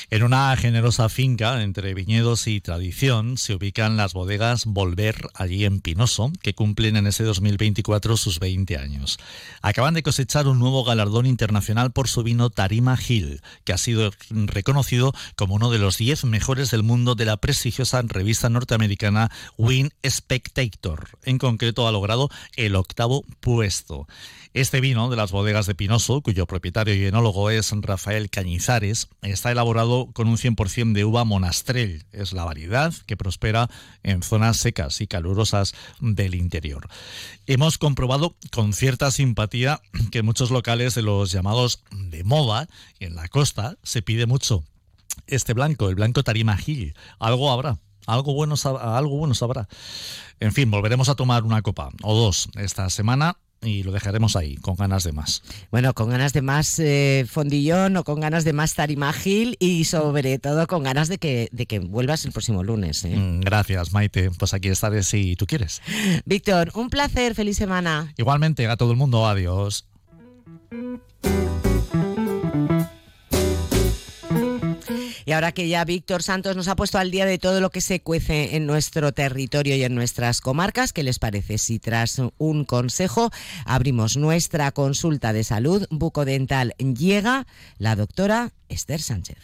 [0.10, 5.82] En una generosa finca entre viñedos y tradición se ubican las bodegas Volver allí en
[5.82, 9.18] Pinoso, que cumplen en ese 2024 sus 20 años.
[9.62, 11.53] Acaban de cosechar un nuevo galardón internacional
[11.94, 16.72] por su vino Tarima Hill, que ha sido reconocido como uno de los 10 mejores
[16.72, 21.10] del mundo de la prestigiosa revista norteamericana Win Spectator.
[21.24, 24.08] En concreto ha logrado el octavo puesto.
[24.54, 29.52] Este vino de las bodegas de Pinoso, cuyo propietario y enólogo es Rafael Cañizares, está
[29.52, 32.04] elaborado con un 100% de uva monastrell.
[32.12, 33.70] Es la variedad que prospera
[34.04, 36.88] en zonas secas y calurosas del interior.
[37.48, 41.43] Hemos comprobado con cierta simpatía que muchos locales de los llamados
[41.92, 42.68] de moda
[43.00, 44.64] en la costa se pide mucho
[45.28, 46.96] este blanco, el blanco Tarima Gil.
[47.20, 47.80] Algo habrá.
[48.06, 49.68] Algo bueno, algo bueno sabrá.
[50.40, 54.56] En fin, volveremos a tomar una copa o dos esta semana y lo dejaremos ahí,
[54.58, 55.42] con ganas de más.
[55.72, 60.38] Bueno, con ganas de más eh, fondillón o con ganas de más tarimagil y sobre
[60.38, 63.06] todo con ganas de que, de que vuelvas el próximo lunes.
[63.06, 63.16] ¿eh?
[63.16, 64.32] Mm, Gracias, Maite.
[64.32, 65.82] Pues aquí estaré si tú quieres.
[66.26, 68.14] Víctor, un placer, feliz semana.
[68.18, 69.86] Igualmente, a todo el mundo, adiós.
[75.26, 77.82] Y ahora que ya Víctor Santos nos ha puesto al día de todo lo que
[77.82, 82.66] se cuece en nuestro territorio y en nuestras comarcas, ¿qué les parece si tras un
[82.66, 83.32] consejo
[83.66, 86.74] abrimos nuestra consulta de salud bucodental?
[86.78, 89.38] Llega la doctora Esther Sánchez.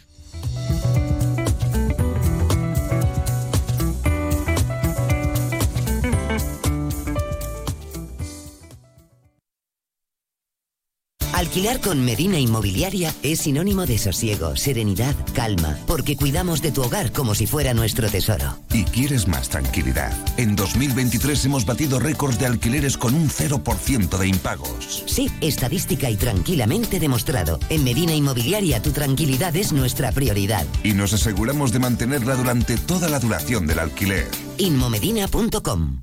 [11.40, 17.14] Alquilar con Medina Inmobiliaria es sinónimo de sosiego, serenidad, calma, porque cuidamos de tu hogar
[17.14, 18.58] como si fuera nuestro tesoro.
[18.74, 20.12] Y quieres más tranquilidad.
[20.36, 25.04] En 2023 hemos batido récords de alquileres con un 0% de impagos.
[25.06, 27.58] Sí, estadística y tranquilamente demostrado.
[27.70, 30.66] En Medina Inmobiliaria tu tranquilidad es nuestra prioridad.
[30.84, 34.28] Y nos aseguramos de mantenerla durante toda la duración del alquiler.
[34.58, 36.02] Inmomedina.com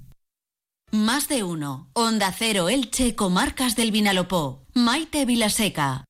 [0.93, 1.91] Más de uno.
[1.93, 4.66] Onda Cero Elche, Comarcas del Vinalopó.
[4.77, 6.05] Maite Vilaseca.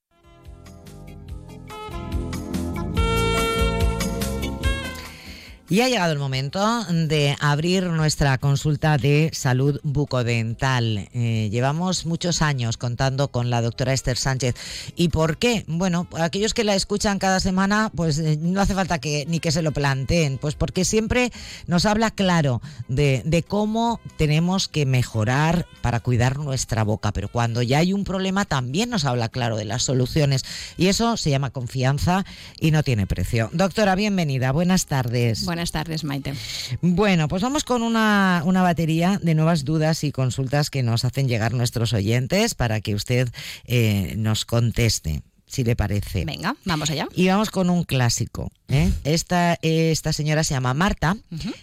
[5.68, 11.08] Y ha llegado el momento de abrir nuestra consulta de salud bucodental.
[11.12, 14.54] Eh, llevamos muchos años contando con la doctora Esther Sánchez.
[14.94, 15.64] ¿Y por qué?
[15.66, 19.50] Bueno, aquellos que la escuchan cada semana, pues eh, no hace falta que ni que
[19.50, 21.32] se lo planteen, pues porque siempre
[21.66, 27.10] nos habla claro de, de cómo tenemos que mejorar para cuidar nuestra boca.
[27.10, 30.44] Pero cuando ya hay un problema, también nos habla claro de las soluciones.
[30.76, 32.24] Y eso se llama confianza
[32.60, 33.50] y no tiene precio.
[33.52, 34.52] Doctora, bienvenida.
[34.52, 35.44] Buenas tardes.
[35.56, 36.34] Buenas tardes, Maite.
[36.82, 41.28] Bueno, pues vamos con una, una batería de nuevas dudas y consultas que nos hacen
[41.28, 43.30] llegar nuestros oyentes para que usted
[43.64, 46.26] eh, nos conteste, si le parece.
[46.26, 47.08] Venga, vamos allá.
[47.14, 48.52] Y vamos con un clásico.
[48.68, 48.92] ¿eh?
[49.04, 51.16] Esta, esta señora se llama Marta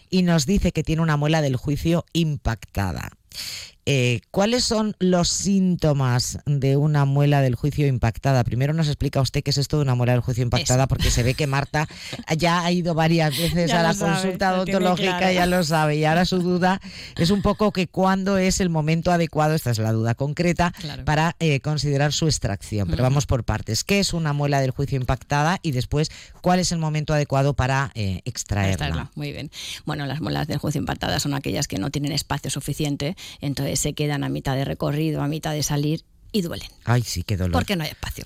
[0.10, 3.12] y nos dice que tiene una muela del juicio impactada.
[3.86, 8.44] Eh, ¿Cuáles son los síntomas de una muela del juicio impactada?
[8.44, 11.24] Primero nos explica usted qué es esto de una muela del juicio impactada, porque se
[11.24, 11.88] ve que Marta
[12.38, 16.40] ya ha ido varias veces a la consulta odontológica, ya lo sabe, y ahora su
[16.40, 16.80] duda
[17.18, 20.74] es un poco que cuándo es el momento adecuado, esta es la duda concreta,
[21.06, 22.88] para eh, considerar su extracción.
[22.90, 23.84] Pero vamos por partes.
[23.84, 25.60] ¿Qué es una muela del juicio impactada?
[25.62, 26.10] Y después,
[26.42, 29.12] ¿cuál es el momento adecuado para eh, extraerla?
[29.16, 29.52] Muy bien.
[29.86, 33.94] Bueno, las muelas del juicio impactadas son aquellas que no tienen espacio suficiente, entonces se
[33.94, 36.68] quedan a mitad de recorrido, a mitad de salir y duelen.
[36.84, 37.54] Ay, sí, qué dolor.
[37.54, 38.26] Porque no hay espacio.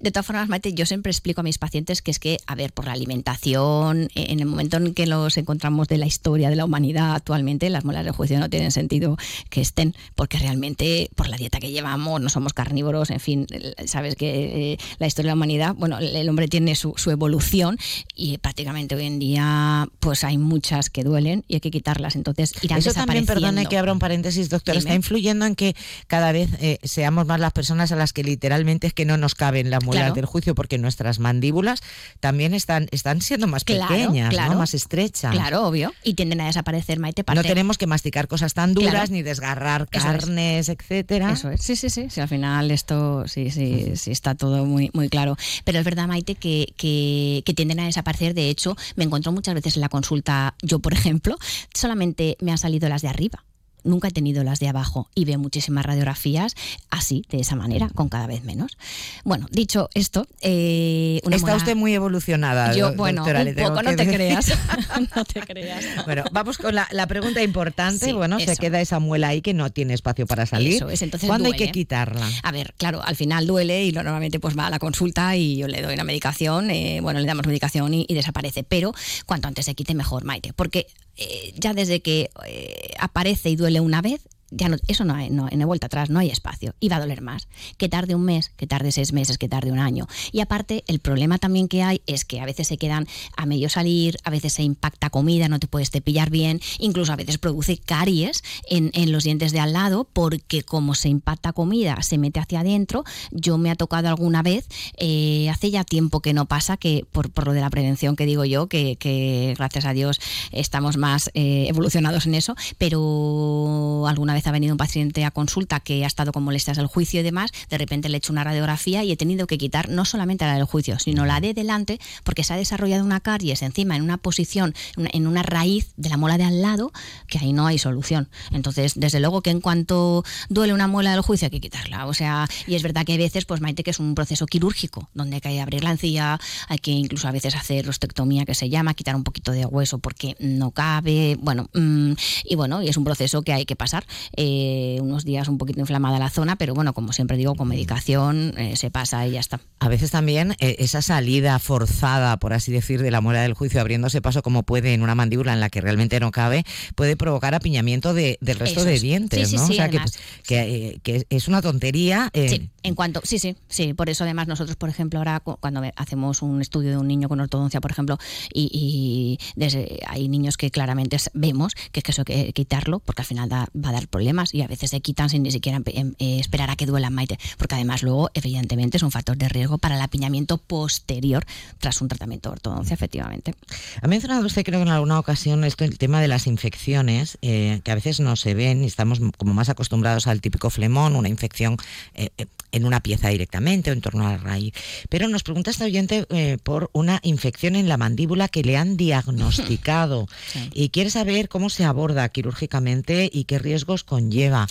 [0.00, 2.72] De todas formas, Maite, yo siempre explico a mis pacientes que es que, a ver,
[2.72, 6.56] por la alimentación, eh, en el momento en que los encontramos de la historia de
[6.56, 9.16] la humanidad actualmente, las muelas de juicio no tienen sentido
[9.50, 13.46] que estén, porque realmente por la dieta que llevamos, no somos carnívoros, en fin,
[13.86, 17.78] sabes que eh, la historia de la humanidad, bueno, el hombre tiene su, evolución
[18.14, 22.52] y prácticamente hoy en día pues hay muchas que duelen y hay que quitarlas, entonces
[22.62, 25.74] irán Eso también, perdone que abra un paréntesis, doctora, está influyendo en que
[26.06, 29.34] cada vez eh, seamos más las personas a las que literalmente es que no nos
[29.34, 31.80] caben las muelas del juicio porque nuestras mandíbulas
[32.20, 35.32] también están, están siendo más pequeñas, más estrechas.
[35.32, 35.92] Claro, obvio.
[36.02, 37.24] Y tienden a desaparecer, Maite.
[37.34, 41.32] No tenemos que masticar cosas tan duras ni desgarrar carnes, etcétera.
[41.32, 41.62] Eso es.
[41.62, 42.20] Sí, sí, sí, sí.
[42.20, 45.36] Al final esto sí, sí, sí está todo muy, muy claro.
[45.64, 48.34] Pero es verdad, Maite, que, que, que tienden a desaparecer.
[48.34, 51.36] De hecho, me encontró muchas veces en la consulta, yo por ejemplo,
[51.74, 53.44] solamente me han salido las de arriba
[53.88, 56.54] nunca he tenido las de abajo y veo muchísimas radiografías
[56.90, 58.78] así, de esa manera, con cada vez menos.
[59.24, 62.74] Bueno, dicho esto, eh, está usted muy evolucionada.
[62.74, 64.48] Yo, bueno, un poco, no te creas.
[65.16, 65.84] no te creas.
[66.04, 68.12] Bueno, vamos con la, pregunta importante.
[68.12, 70.74] bueno, se queda esa muela ahí que no tiene espacio para salir.
[70.74, 72.28] Eso es, entonces ¿Cuándo hay que quitarla?
[72.42, 75.68] A ver, claro, al final duele y normalmente pues va a la consulta y yo
[75.68, 78.64] le doy una medicación, eh, bueno, le damos medicación y, y desaparece.
[78.64, 78.92] Pero
[79.26, 80.86] cuanto antes se quite, mejor, Maite, porque
[81.18, 85.30] eh, ya desde que eh, aparece y duele una vez, ya no, eso no hay,
[85.30, 87.48] no, en vuelta atrás, no hay espacio y va a doler más.
[87.76, 90.06] Que tarde un mes, que tarde seis meses, que tarde un año.
[90.32, 93.06] Y aparte, el problema también que hay es que a veces se quedan
[93.36, 97.16] a medio salir, a veces se impacta comida, no te puedes cepillar bien, incluso a
[97.16, 102.18] veces produce caries en, los dientes de al lado, porque como se impacta comida, se
[102.18, 103.04] mete hacia adentro.
[103.30, 107.46] Yo me ha tocado alguna vez, eh, hace ya tiempo que no pasa, que por,
[107.46, 110.20] lo de la prevención que digo yo, que, gracias a Dios
[110.52, 115.80] estamos más eh, evolucionados en eso, pero alguna vez ha venido un paciente a consulta
[115.80, 118.44] que ha estado con molestias del juicio y demás, de repente le he hecho una
[118.44, 121.98] radiografía y he tenido que quitar no solamente la del juicio, sino la de delante,
[122.24, 126.16] porque se ha desarrollado una caries encima, en una posición, en una raíz de la
[126.16, 126.92] muela de al lado,
[127.26, 128.28] que ahí no hay solución.
[128.50, 132.06] Entonces, desde luego que en cuanto duele una muela del juicio hay que quitarla.
[132.06, 135.08] O sea, y es verdad que hay veces, pues Maite, que es un proceso quirúrgico,
[135.14, 138.68] donde hay que abrir la encía, hay que incluso a veces hacer ostectomía, que se
[138.68, 142.12] llama, quitar un poquito de hueso porque no cabe, bueno, mm,
[142.44, 144.06] y bueno, y es un proceso que hay que pasar.
[144.36, 148.54] Eh, unos días un poquito inflamada la zona, pero bueno, como siempre digo, con medicación
[148.56, 149.60] eh, se pasa y ya está.
[149.80, 153.80] A veces también eh, esa salida forzada, por así decir, de la muela del juicio,
[153.80, 156.64] abriéndose paso como puede en una mandíbula en la que realmente no cabe,
[156.94, 159.64] puede provocar apiñamiento del resto de dientes, ¿no?
[159.64, 162.30] o sea, que, que, es una tontería.
[162.34, 166.42] sí, en cuanto, sí, sí, sí, por eso además nosotros, por ejemplo, ahora cuando hacemos
[166.42, 168.18] un estudio de un niño con ortodoncia, por ejemplo,
[168.52, 173.22] y, desde, hay niños que claramente vemos que es que eso hay que quitarlo, porque
[173.22, 176.14] al final va a dar problemas y a veces se quitan sin ni siquiera em,
[176.18, 179.78] eh, esperar a que duelan, Maite, porque además luego, evidentemente, es un factor de riesgo
[179.78, 181.46] para el apiñamiento posterior
[181.78, 183.54] tras un tratamiento de ortodoncia, efectivamente.
[184.02, 187.80] Ha mencionado usted, creo que en alguna ocasión, esto el tema de las infecciones, eh,
[187.84, 191.28] que a veces no se ven y estamos como más acostumbrados al típico flemón, una
[191.28, 191.76] infección
[192.14, 192.30] eh,
[192.72, 194.74] en una pieza directamente o en torno a la raíz.
[195.08, 196.26] Pero nos pregunta este oyente
[196.64, 200.26] por una infección en la mandíbula que le han diagnosticado
[200.74, 204.66] y quiere saber cómo se aborda quirúrgicamente y qué riesgos conlleva.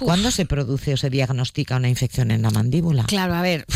[0.00, 3.04] ¿Cuándo se produce o se diagnostica una infección en la mandíbula?
[3.04, 3.66] Claro, a ver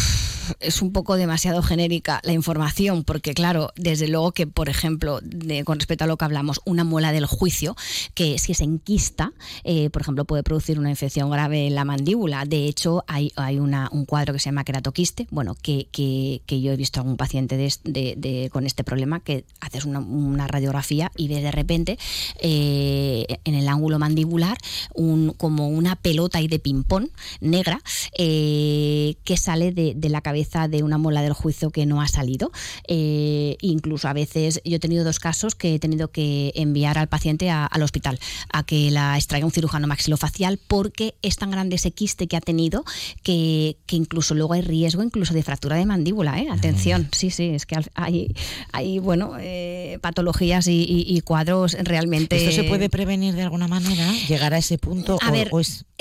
[0.60, 5.20] es un poco demasiado genérica la información, porque claro, desde luego que, por ejemplo,
[5.64, 7.76] con respecto a lo que hablamos, una muela del juicio,
[8.14, 9.32] que si se enquista,
[9.64, 12.44] eh, por ejemplo, puede producir una infección grave en la mandíbula.
[12.44, 16.60] De hecho, hay, hay una, un cuadro que se llama queratoquiste, bueno, que, que, que
[16.60, 21.28] yo he visto a un paciente de, con este problema, que haces una, radiografía y
[21.28, 21.98] ves de repente
[22.40, 24.58] eh, en el ángulo mandibular
[24.92, 27.08] un, como una pelota y de ping-pong
[27.40, 27.80] negra
[28.18, 32.08] eh, que sale de la cabeza cabeza de una muela del juicio que no ha
[32.08, 32.50] salido.
[32.88, 37.08] Eh, incluso a veces yo he tenido dos casos que he tenido que enviar al
[37.08, 38.18] paciente al hospital
[38.52, 42.40] a que la extraiga un cirujano maxilofacial porque es tan grande ese quiste que ha
[42.40, 42.84] tenido
[43.22, 46.40] que, que incluso luego hay riesgo incluso de fractura de mandíbula.
[46.40, 46.48] ¿eh?
[46.50, 48.34] Atención, sí, sí, es que hay,
[48.72, 52.36] hay bueno, eh, patologías y, cuadros realmente...
[52.36, 54.10] ¿Esto se puede prevenir de alguna manera?
[54.28, 55.18] ¿Llegar a ese punto?
[55.22, 55.50] A ver,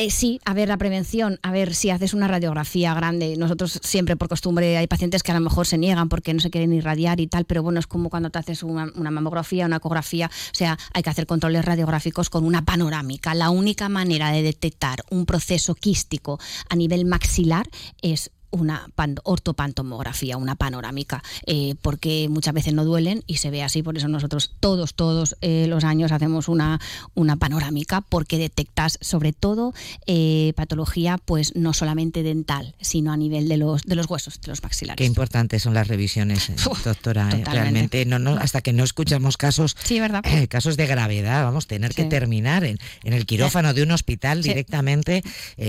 [0.10, 4.30] sí, a ver, la prevención, a ver, si haces una radiografía grande, nosotros siempre por
[4.30, 7.26] costumbre hay pacientes que a lo mejor se niegan porque no se quieren irradiar y
[7.26, 10.78] tal, pero bueno, es como cuando te haces una, una mamografía, una ecografía, o sea,
[10.94, 13.34] hay que hacer controles radiográficos con una panorámica.
[13.34, 16.40] La única manera de detectar un proceso quístico
[16.70, 17.68] a nivel maxilar
[18.04, 18.88] es una
[19.24, 24.08] ortopantomografía, una panorámica, eh, porque muchas veces no duelen y se ve así, por eso
[24.08, 26.80] nosotros todos, todos eh, los años hacemos una,
[27.16, 29.74] una panorámica, porque detectas sobre todo
[30.06, 34.50] eh, patología, pues no solamente dental, sino a nivel de los, de los huesos, de
[34.50, 34.98] los maxilares.
[34.98, 36.52] Qué importantes son las revisiones,
[36.84, 37.30] doctora.
[37.30, 40.24] realmente, no, no, hasta que no escuchamos casos, sí, ¿verdad?
[40.50, 45.24] casos de gravedad, vamos, tener que terminar en, en, el quirófano de un hospital directamente,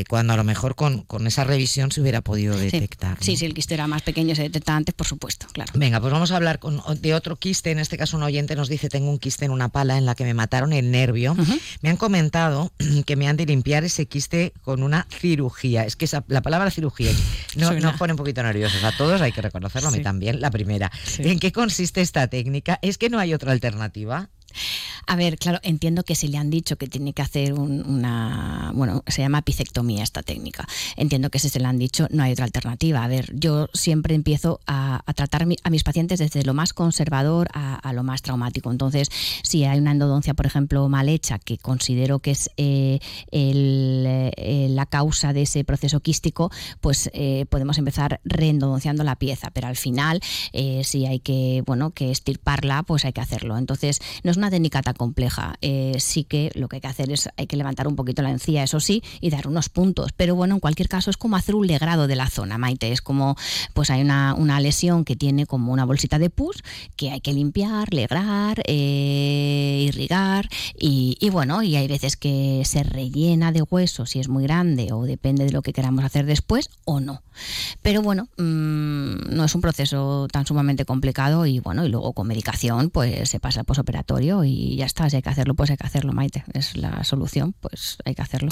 [0.09, 3.16] cuando a lo mejor con, con esa revisión se hubiera podido detectar.
[3.20, 5.73] Sí, sí, el quiste era más pequeño, se detecta antes, por supuesto, claro.
[5.75, 6.61] Venga, pues vamos a hablar
[7.01, 7.70] de otro quiste.
[7.70, 10.14] En este caso, un oyente nos dice: Tengo un quiste en una pala en la
[10.14, 11.37] que me mataron el nervio.
[11.81, 12.73] Me han comentado
[13.07, 15.85] que me han de limpiar ese quiste con una cirugía.
[15.85, 17.11] Es que la palabra cirugía
[17.57, 20.51] no, nos pone un poquito nerviosos a todos, hay que reconocerlo, a mí también, la
[20.51, 20.91] primera.
[21.18, 22.79] ¿En qué consiste esta técnica?
[22.83, 24.31] ¿Es que no hay otra alternativa?
[25.07, 29.03] A ver, claro, entiendo que si le han dicho que tiene que hacer una, bueno,
[29.07, 30.67] se llama apicectomía esta técnica.
[30.97, 33.03] Entiendo que si se le han dicho no hay otra alternativa.
[33.03, 37.93] A ver, yo siempre empiezo a, tratar a mis pacientes desde lo más conservador a,
[37.93, 38.71] lo más traumático.
[38.71, 39.09] Entonces,
[39.43, 43.01] si hay una endodoncia, por ejemplo, mal hecha, que considero que es eh,
[43.31, 43.53] eh,
[44.83, 49.51] la causa de ese proceso quístico, pues eh, podemos empezar reendodonciando la pieza.
[49.53, 50.20] Pero al final,
[50.83, 53.57] si hay que, bueno, que estirparla, pues hay que hacerlo.
[53.59, 55.55] Entonces, no es una técnica tan compleja.
[55.61, 58.30] Eh, sí que lo que hay que hacer es, hay que levantar un poquito la
[58.30, 60.12] encía, eso sí, y dar unos puntos.
[60.16, 62.93] Pero bueno, en cualquier caso es como hacer un legrado de la zona, Maite.
[62.93, 63.37] Es como,
[63.74, 66.62] pues hay una, lesión que tiene como una bolsita de pus
[66.95, 73.51] que hay que limpiar, legrar, eh, irrigar y, bueno, y hay veces que se rellena
[73.51, 77.01] de hueso si es muy grande o depende de lo que queramos hacer después o
[77.01, 77.23] no.
[77.83, 82.27] Pero bueno, mm, no es un proceso tan sumamente complicado y bueno, y luego con
[82.27, 85.09] medicación pues se pasa al posoperatorio y ya está.
[85.09, 86.45] Si hay que hacerlo, pues hay que hacerlo, Maite.
[86.53, 88.51] Es la solución, pues hay que hacerlo.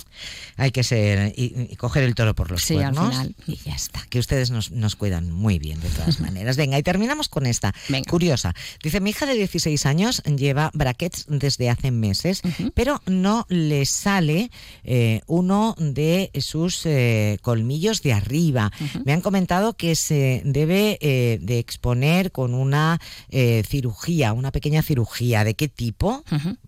[0.56, 3.04] Hay que ser y, coger el toro por los sí, cuernos.
[3.04, 3.34] Al final.
[3.46, 4.00] Y ya está.
[4.08, 6.56] Que ustedes nos, nos cuidan muy bien de todas maneras.
[6.56, 7.74] Venga, y terminamos con esta.
[8.08, 8.54] Curiosa.
[8.82, 12.42] Dice, mi hija de 16 años lleva brackets desde hace meses,
[12.74, 14.50] pero no le sale
[14.84, 16.09] eh, uno de
[16.40, 18.70] sus eh, colmillos de arriba.
[19.04, 23.00] Me han comentado que se debe eh, de exponer con una
[23.30, 25.44] cirugía, una pequeña cirugía.
[25.44, 26.24] ¿De qué tipo?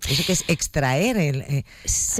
[0.08, 1.40] Eso que es extraer el...
[1.42, 1.64] Eh,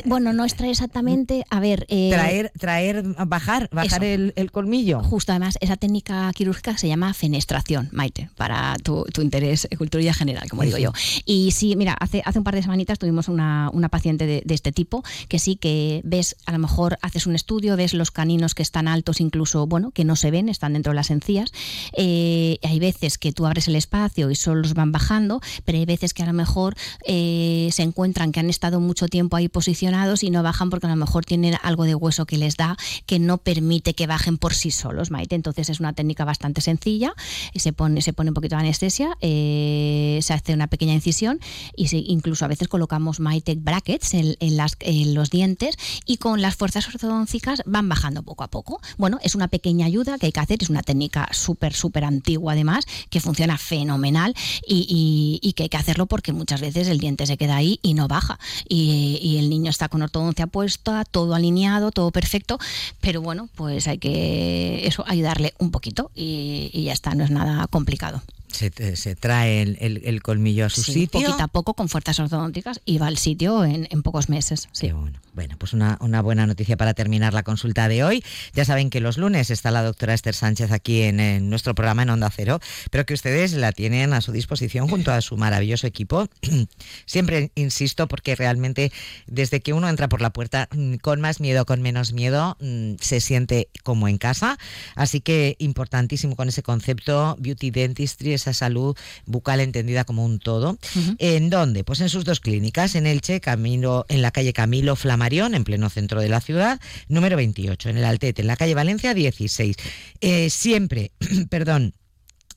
[0.05, 1.87] bueno, no extraer exactamente, a ver...
[1.89, 5.03] Eh, traer, traer, bajar, bajar el, colmillo.
[5.03, 10.49] Justo, además, esa técnica quirúrgica se llama fenestración, Maite, para tu, interés en cultura general,
[10.49, 10.93] como digo yo.
[11.25, 15.03] Y sí, mira, hace, hace un par de semanitas tuvimos una, paciente de, este tipo,
[15.29, 18.89] que sí que ves, a lo mejor haces un estudio, ves los caninos que están
[18.89, 21.53] altos, incluso, bueno, que no se ven, están dentro de las encías.
[21.97, 25.85] Eh, hay veces que tú abres el espacio y solo los van bajando, pero hay
[25.85, 26.77] veces que a lo mejor
[27.07, 30.91] eh, se encuentran que han estado mucho tiempo ahí posicionados y no bajan porque a
[30.91, 32.77] lo mejor tienen algo de hueso que les da
[33.07, 35.35] que no permite que bajen por sí solos, Maite.
[35.35, 37.15] Entonces es una técnica bastante sencilla,
[37.55, 41.41] se pone, se pone un poquito de anestesia, eh, se hace una pequeña incisión
[41.77, 45.77] y incluso a veces colocamos Maite brackets en, las, en los dientes
[46.07, 48.81] y con las fuerzas ortodóncicas van bajando poco a poco.
[48.99, 52.53] Bueno, es una pequeña ayuda que hay que hacer, es una técnica súper, súper antigua
[52.53, 54.35] además, que funciona fenomenal
[54.67, 57.95] y, y que hay que hacerlo porque muchas veces el diente se queda ahí y
[57.95, 58.39] no baja.
[58.69, 62.59] Y, el niño está con ortodoncia puesta, todo alineado, todo perfecto,
[63.01, 67.31] pero bueno, pues hay que eso ayudarle un poquito y, y ya está, no es
[67.31, 68.23] nada complicado
[68.53, 71.21] se, trae el, colmillo a su sí, sitio.
[71.21, 74.69] Poquito a poco, con fuerzas ortodónticas, y va al sitio en, pocos meses.
[74.73, 74.91] Sí.
[74.93, 75.19] bueno.
[75.35, 78.25] bueno, pues una, buena noticia para terminar la consulta de hoy.
[78.55, 82.11] Ya saben que los lunes está la doctora Esther Sánchez aquí en, nuestro programa en
[82.11, 86.29] Onda Cero, pero que ustedes la tienen a su disposición junto a su maravilloso equipo.
[87.07, 88.93] Siempre insisto, porque realmente
[89.27, 92.95] desde que uno entra por la puerta, mm, con más miedo, con menos miedo, mm,
[93.01, 94.59] se siente como en casa.
[94.95, 100.79] Así que importantísimo con ese concepto Beauty Dentistry esa salud bucal entendida como un todo.
[101.19, 101.85] ¿En dónde?
[101.85, 105.89] Pues en sus dos clínicas, en Elche, Camino, en la calle Camilo Flamarión, en pleno
[105.91, 109.77] centro de la ciudad, número 28, en el Altete, en la calle Valencia 16.
[110.21, 111.13] Eh, siempre,
[111.51, 111.95] perdón,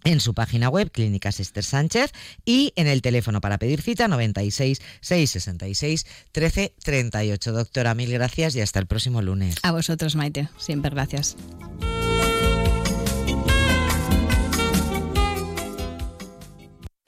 [0.05, 2.11] en su página web Clínicas Esther Sánchez
[2.45, 7.51] y en el teléfono para pedir cita 96 666 13 38.
[7.51, 9.55] Doctora, mil gracias y hasta el próximo lunes.
[9.63, 10.47] A vosotros, Maite.
[10.57, 11.35] Siempre gracias.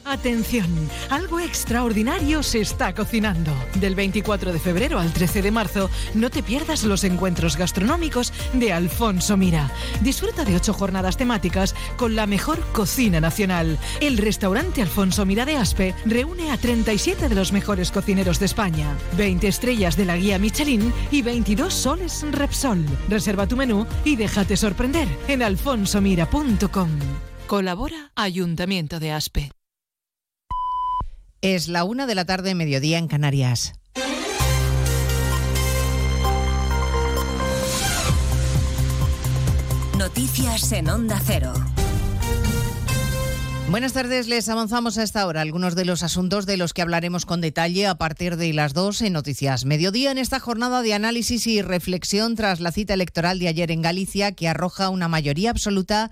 [0.10, 3.52] Atención, algo extraordinario se está cocinando.
[3.76, 8.72] Del 24 de febrero al 13 de marzo, no te pierdas los encuentros gastronómicos de
[8.72, 9.70] Alfonso Mira.
[10.00, 13.78] Disfruta de ocho jornadas temáticas con la mejor cocina nacional.
[14.00, 18.96] El restaurante Alfonso Mira de Aspe reúne a 37 de los mejores cocineros de España,
[19.18, 22.86] 20 estrellas de la guía Michelin y 22 soles Repsol.
[23.10, 26.90] Reserva tu menú y déjate sorprender en alfonsomira.com.
[27.46, 29.57] Colabora Ayuntamiento de Aspe.
[31.42, 33.74] Es la una de la tarde, mediodía en Canarias.
[39.96, 41.54] Noticias en Onda Cero.
[43.70, 47.26] Buenas tardes, les avanzamos a esta hora algunos de los asuntos de los que hablaremos
[47.26, 51.46] con detalle a partir de las dos en Noticias Mediodía en esta jornada de análisis
[51.48, 56.12] y reflexión tras la cita electoral de ayer en Galicia que arroja una mayoría absoluta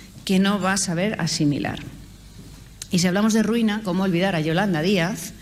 [0.31, 1.79] que no va a saber asimilar.
[2.89, 5.33] Y si hablamos de ruina, ¿cómo olvidar a Yolanda Díaz,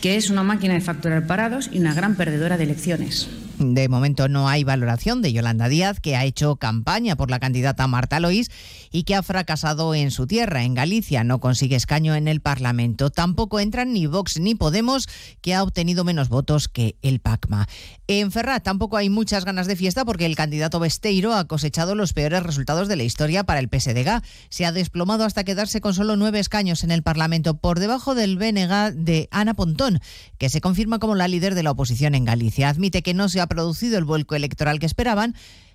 [0.00, 3.28] que es una máquina de facturar parados y una gran perdedora de elecciones?
[3.62, 7.86] De momento no hay valoración de Yolanda Díaz, que ha hecho campaña por la candidata
[7.86, 8.50] Marta Lois
[8.90, 11.22] y que ha fracasado en su tierra, en Galicia.
[11.22, 13.10] No consigue escaño en el Parlamento.
[13.10, 15.08] Tampoco entran ni Vox ni Podemos,
[15.40, 17.68] que ha obtenido menos votos que el PACMA.
[18.08, 22.12] En Ferrat tampoco hay muchas ganas de fiesta porque el candidato Besteiro ha cosechado los
[22.12, 24.22] peores resultados de la historia para el PSDG.
[24.48, 28.36] Se ha desplomado hasta quedarse con solo nueve escaños en el Parlamento, por debajo del
[28.36, 30.00] BNG de Ana Pontón,
[30.38, 32.68] que se confirma como la líder de la oposición en Galicia.
[32.68, 35.34] Admite que no se ha producido el vuelco electoral que esperaban,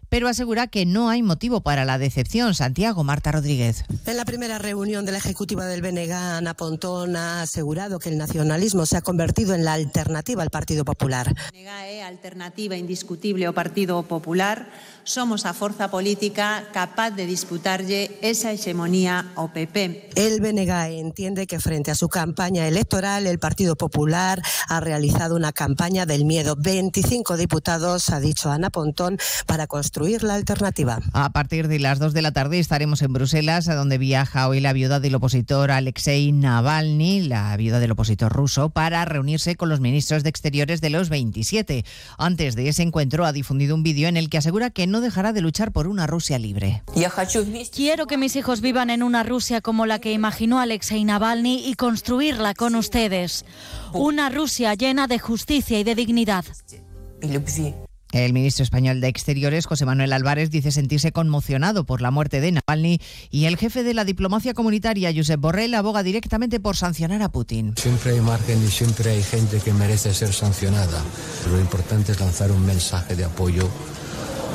[0.09, 2.55] pero asegura que no hay motivo para la decepción.
[2.55, 3.83] Santiago Marta Rodríguez.
[4.05, 8.17] En la primera reunión de la ejecutiva del BNG, Ana Pontón ha asegurado que el
[8.17, 11.33] nacionalismo se ha convertido en la alternativa al Partido Popular.
[11.51, 14.71] BNG alternativa indiscutible ao Partido Popular.
[15.03, 20.15] Somos a forza política capaz de disputarlle esa hegemonía ao PP.
[20.15, 25.51] El BNG entiende que frente a su campaña electoral, el Partido Popular ha realizado una
[25.51, 26.55] campaña del miedo.
[26.55, 30.99] 25 diputados, ha dicho Ana Pontón, para construir la alternativa.
[31.13, 34.59] A partir de las 2 de la tarde estaremos en Bruselas, a donde viaja hoy
[34.59, 39.79] la viuda del opositor Alexei Navalny, la viuda del opositor ruso, para reunirse con los
[39.79, 41.83] ministros de Exteriores de los 27.
[42.17, 45.33] Antes de ese encuentro ha difundido un vídeo en el que asegura que no dejará
[45.33, 46.83] de luchar por una Rusia libre.
[47.73, 51.73] Quiero que mis hijos vivan en una Rusia como la que imaginó Alexei Navalny y
[51.73, 53.45] construirla con ustedes.
[53.93, 56.45] Una Rusia llena de justicia y de dignidad.
[58.11, 62.53] El ministro español de Exteriores, José Manuel Álvarez, dice sentirse conmocionado por la muerte de
[62.53, 62.99] Navalny
[63.31, 67.73] y el jefe de la diplomacia comunitaria, Josep Borrell, aboga directamente por sancionar a Putin.
[67.77, 71.03] Siempre hay margen y siempre hay gente que merece ser sancionada.
[71.51, 73.67] Lo importante es lanzar un mensaje de apoyo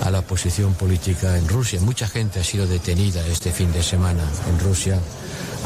[0.02, 1.80] a la posición política en Rusia.
[1.80, 4.98] Mucha gente ha sido detenida este fin de semana en Rusia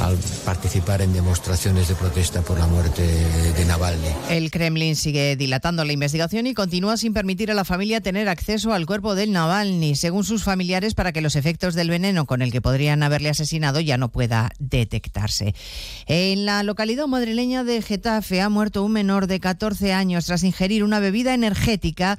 [0.01, 4.09] al participar en demostraciones de protesta por la muerte de Navalny.
[4.31, 8.73] El Kremlin sigue dilatando la investigación y continúa sin permitir a la familia tener acceso
[8.73, 12.53] al cuerpo del Navalny, según sus familiares, para que los efectos del veneno con el
[12.53, 15.55] que podrían haberle asesinado ya no pueda detectarse.
[16.07, 20.85] En la localidad madrileña de Getafe ha muerto un menor de 14 años tras ingerir
[20.85, 22.19] una bebida energética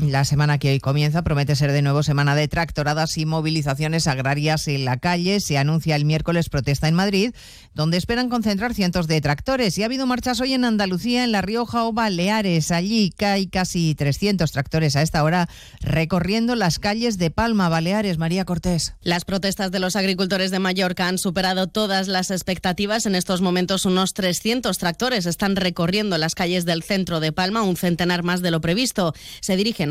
[0.01, 4.67] La semana que hoy comienza promete ser de nuevo semana de tractoradas y movilizaciones agrarias
[4.67, 5.39] en la calle.
[5.39, 7.35] Se anuncia el miércoles protesta en Madrid,
[7.75, 9.77] donde esperan concentrar cientos de tractores.
[9.77, 12.71] Y ha habido marchas hoy en Andalucía, en La Rioja o Baleares.
[12.71, 15.47] Allí hay casi 300 tractores a esta hora
[15.81, 18.17] recorriendo las calles de Palma, Baleares.
[18.17, 18.95] María Cortés.
[19.03, 23.05] Las protestas de los agricultores de Mallorca han superado todas las expectativas.
[23.05, 27.77] En estos momentos unos 300 tractores están recorriendo las calles del centro de Palma, un
[27.77, 29.13] centenar más de lo previsto.
[29.41, 29.90] Se dirigen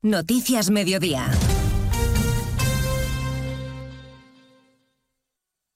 [0.00, 1.28] Noticias Mediodía.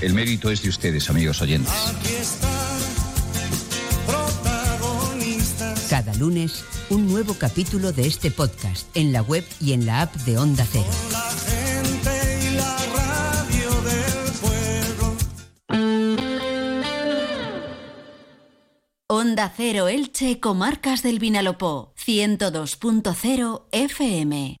[0.00, 1.72] El mérito es de ustedes, amigos oyentes.
[5.88, 10.14] Cada lunes, un nuevo capítulo de este podcast en la web y en la app
[10.18, 10.86] de Onda Cero.
[19.08, 24.59] Onda Cero Elche, Comarcas del Vinalopó, 102.0 FM.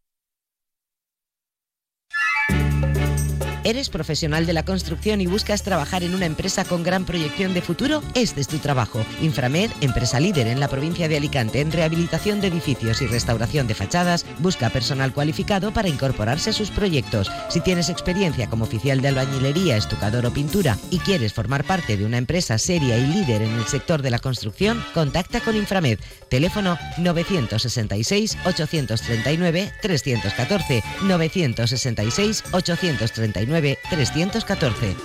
[3.62, 7.60] ¿Eres profesional de la construcción y buscas trabajar en una empresa con gran proyección de
[7.60, 8.02] futuro?
[8.14, 9.04] Este es tu trabajo.
[9.20, 13.74] Inframed, empresa líder en la provincia de Alicante en rehabilitación de edificios y restauración de
[13.74, 17.30] fachadas, busca personal cualificado para incorporarse a sus proyectos.
[17.50, 22.06] Si tienes experiencia como oficial de albañilería, estucador o pintura y quieres formar parte de
[22.06, 25.98] una empresa seria y líder en el sector de la construcción, contacta con Inframed.
[26.30, 34.96] Teléfono 966 839 314 966 839 314.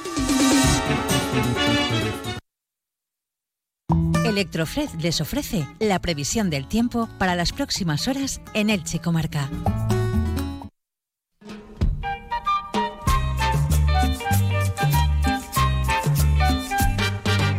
[4.24, 9.50] Electrofred les ofrece la previsión del tiempo para las próximas horas en Elche Comarca.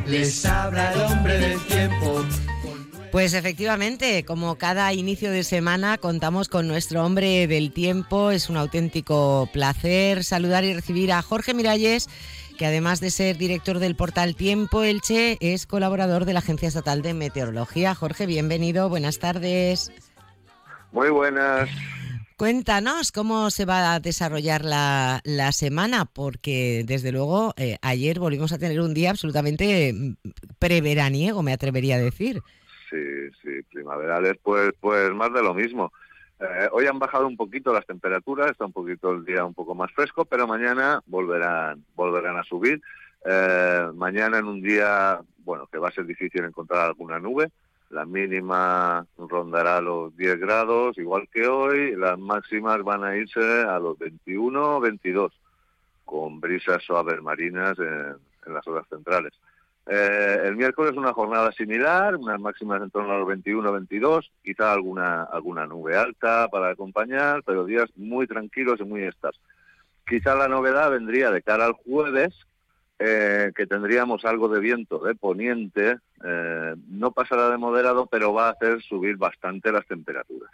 [0.06, 1.15] Les habla
[3.16, 8.58] Pues efectivamente, como cada inicio de semana contamos con nuestro hombre del tiempo, es un
[8.58, 12.10] auténtico placer saludar y recibir a Jorge Miralles,
[12.58, 17.00] que además de ser director del portal Tiempo Elche, es colaborador de la Agencia Estatal
[17.00, 17.94] de Meteorología.
[17.94, 19.90] Jorge, bienvenido, buenas tardes.
[20.92, 21.70] Muy buenas.
[22.36, 28.52] Cuéntanos cómo se va a desarrollar la, la semana, porque desde luego eh, ayer volvimos
[28.52, 30.16] a tener un día absolutamente mm,
[30.58, 32.42] preveraniego, me atrevería a decir.
[32.96, 35.92] Sí, sí, primaverales, pues, pues más de lo mismo.
[36.40, 39.74] Eh, hoy han bajado un poquito las temperaturas, está un poquito el día un poco
[39.74, 42.80] más fresco, pero mañana volverán, volverán a subir.
[43.24, 47.50] Eh, mañana en un día, bueno, que va a ser difícil encontrar alguna nube.
[47.90, 51.94] La mínima rondará los 10 grados, igual que hoy.
[51.96, 55.32] Las máximas van a irse a los 21 22,
[56.04, 58.16] con brisas suaves marinas en,
[58.46, 59.32] en las horas centrales.
[59.88, 65.22] Eh, el miércoles una jornada similar, unas máximas en torno a los 21-22, quizá alguna,
[65.22, 69.38] alguna nube alta para acompañar, pero días muy tranquilos y muy estas.
[70.06, 72.34] Quizá la novedad vendría de cara al jueves,
[72.98, 78.48] eh, que tendríamos algo de viento de poniente, eh, no pasará de moderado, pero va
[78.48, 80.50] a hacer subir bastante las temperaturas.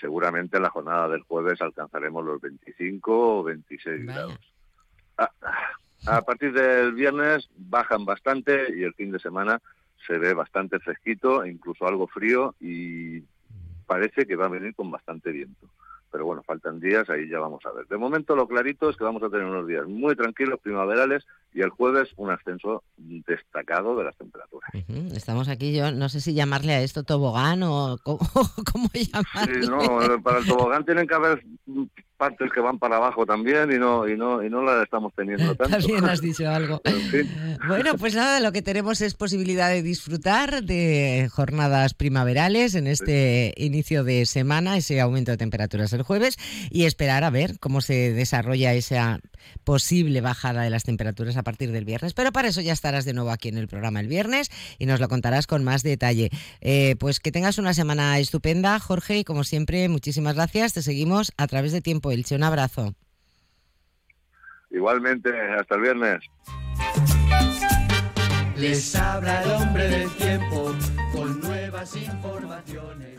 [0.00, 4.38] Seguramente en la jornada del jueves alcanzaremos los 25 o 26 grados.
[5.16, 5.30] Ah,
[6.06, 9.60] a partir del viernes bajan bastante y el fin de semana
[10.06, 13.22] se ve bastante fresquito, incluso algo frío y
[13.86, 15.68] parece que va a venir con bastante viento.
[16.10, 17.88] Pero bueno, faltan días, ahí ya vamos a ver.
[17.88, 21.60] De momento lo clarito es que vamos a tener unos días muy tranquilos, primaverales, y
[21.60, 24.70] el jueves un ascenso destacado de las temperaturas.
[25.12, 28.20] Estamos aquí, yo no sé si llamarle a esto tobogán o cómo,
[28.72, 29.62] cómo llamarle.
[29.62, 31.44] Sí, no, para el tobogán tienen que haber
[32.16, 35.54] partes que van para abajo también y no y no y no las estamos teniendo
[35.56, 35.76] tanto.
[35.78, 36.80] También has dicho algo.
[37.66, 43.54] Bueno, pues nada, lo que tenemos es posibilidad de disfrutar de jornadas primaverales en este
[43.56, 46.36] inicio de semana, ese aumento de temperaturas el jueves
[46.70, 49.20] y esperar a ver cómo se desarrolla esa
[49.64, 52.14] posible bajada de las temperaturas a partir del viernes.
[52.14, 55.00] Pero para eso ya estarás de nuevo aquí en el programa el viernes y nos
[55.00, 56.30] lo contarás con más detalle.
[56.60, 60.72] Eh, pues que tengas una semana estupenda, Jorge, y como siempre, muchísimas gracias.
[60.72, 62.36] Te seguimos a través de Tiempo Elche.
[62.36, 62.94] Un abrazo.
[64.70, 66.20] Igualmente, hasta el viernes.
[68.56, 70.74] Les habla el hombre del tiempo
[71.12, 73.18] con nuevas informaciones.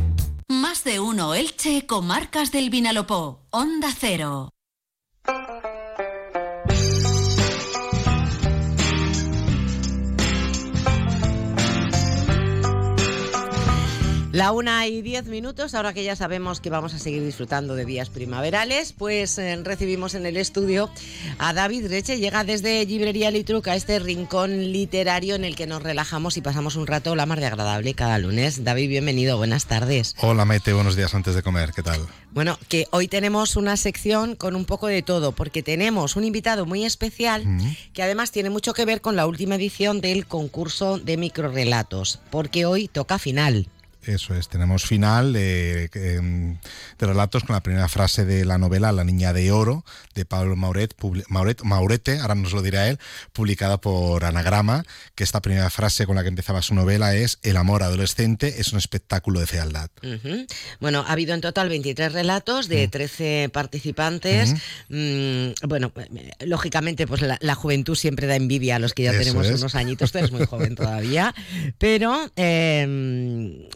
[0.51, 3.39] Más de uno Elche, comarcas del Vinalopó.
[3.51, 4.49] Onda Cero.
[14.31, 17.83] La una y diez minutos, ahora que ya sabemos que vamos a seguir disfrutando de
[17.83, 20.89] días primaverales, pues eh, recibimos en el estudio
[21.37, 22.17] a David Reche.
[22.17, 26.77] Llega desde Librería Litruc a este rincón literario en el que nos relajamos y pasamos
[26.77, 28.63] un rato la mar de agradable cada lunes.
[28.63, 30.15] David, bienvenido, buenas tardes.
[30.19, 31.99] Hola Mete, buenos días antes de comer, ¿qué tal?
[32.31, 36.65] Bueno, que hoy tenemos una sección con un poco de todo, porque tenemos un invitado
[36.65, 37.43] muy especial
[37.91, 42.65] que además tiene mucho que ver con la última edición del concurso de microrelatos, porque
[42.65, 43.67] hoy toca final.
[44.03, 46.57] Eso es, tenemos final de, em,
[46.97, 49.85] de, relatos con la primera frase de la novela La Niña de Oro
[50.15, 50.95] de Pablo Mauret,
[51.29, 52.97] Mauret, Maurete, ahora nos lo dirá él,
[53.31, 54.83] publicada por Anagrama,
[55.13, 58.73] que esta primera frase con la que empezaba su novela es El amor adolescente es
[58.73, 59.89] un espectáculo de fealdad.
[60.79, 64.55] Bueno, ha habido en total 23 relatos de 13 participantes.
[64.89, 65.91] Mm, bueno,
[66.45, 70.17] lógicamente, pues la, juventud siempre da envidia a los que ya tenemos unos añitos, tú
[70.17, 71.35] eres muy joven todavía,
[71.77, 72.31] pero...
[72.35, 73.67] Eh,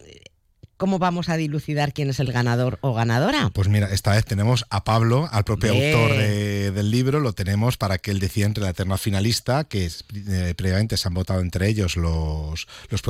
[0.77, 3.49] ¿Cómo vamos a dilucidar quién es el ganador o ganadora?
[3.53, 7.97] Pues mira, esta vez tenemos a Pablo, al propio autor del libro, lo tenemos para
[7.97, 11.95] que él decida entre la eterna finalista, que eh, previamente se han votado entre ellos
[11.95, 13.01] los, los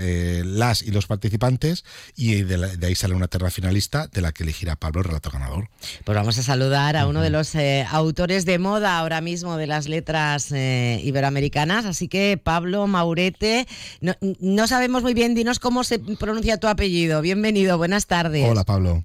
[0.00, 1.84] eh, las y los participantes,
[2.16, 5.68] y de, ahí sale una eterna finalista de la que elegirá Pablo el relato ganador.
[6.02, 9.68] Pues vamos a saludar a uno de los eh, autores de moda ahora mismo de
[9.68, 13.68] las letras iberoamericanas, así que Pablo Maurete,
[14.00, 18.48] no, no sabemos muy bien, dinos cómo se pronuncia tu apellido Bienvenido, buenas tardes.
[18.48, 19.02] Hola, Pablo.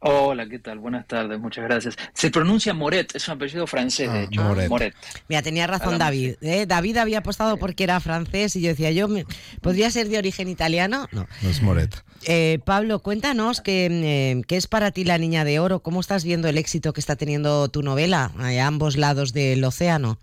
[0.00, 0.80] Hola, ¿qué tal?
[0.80, 1.96] Buenas tardes, muchas gracias.
[2.12, 4.42] Se pronuncia Moret, es un apellido francés, de ah, hecho.
[4.42, 4.94] Moret.
[5.28, 6.34] Mira, tenía razón David.
[6.42, 6.66] ¿eh?
[6.66, 9.08] David había apostado porque era francés y yo decía, yo,
[9.62, 11.06] ¿podría ser de origen italiano?
[11.12, 11.26] No.
[11.40, 12.04] No es Moret.
[12.26, 16.48] Eh, Pablo, cuéntanos eh, qué es para ti La Niña de Oro, cómo estás viendo
[16.48, 20.18] el éxito que está teniendo tu novela a ambos lados del océano.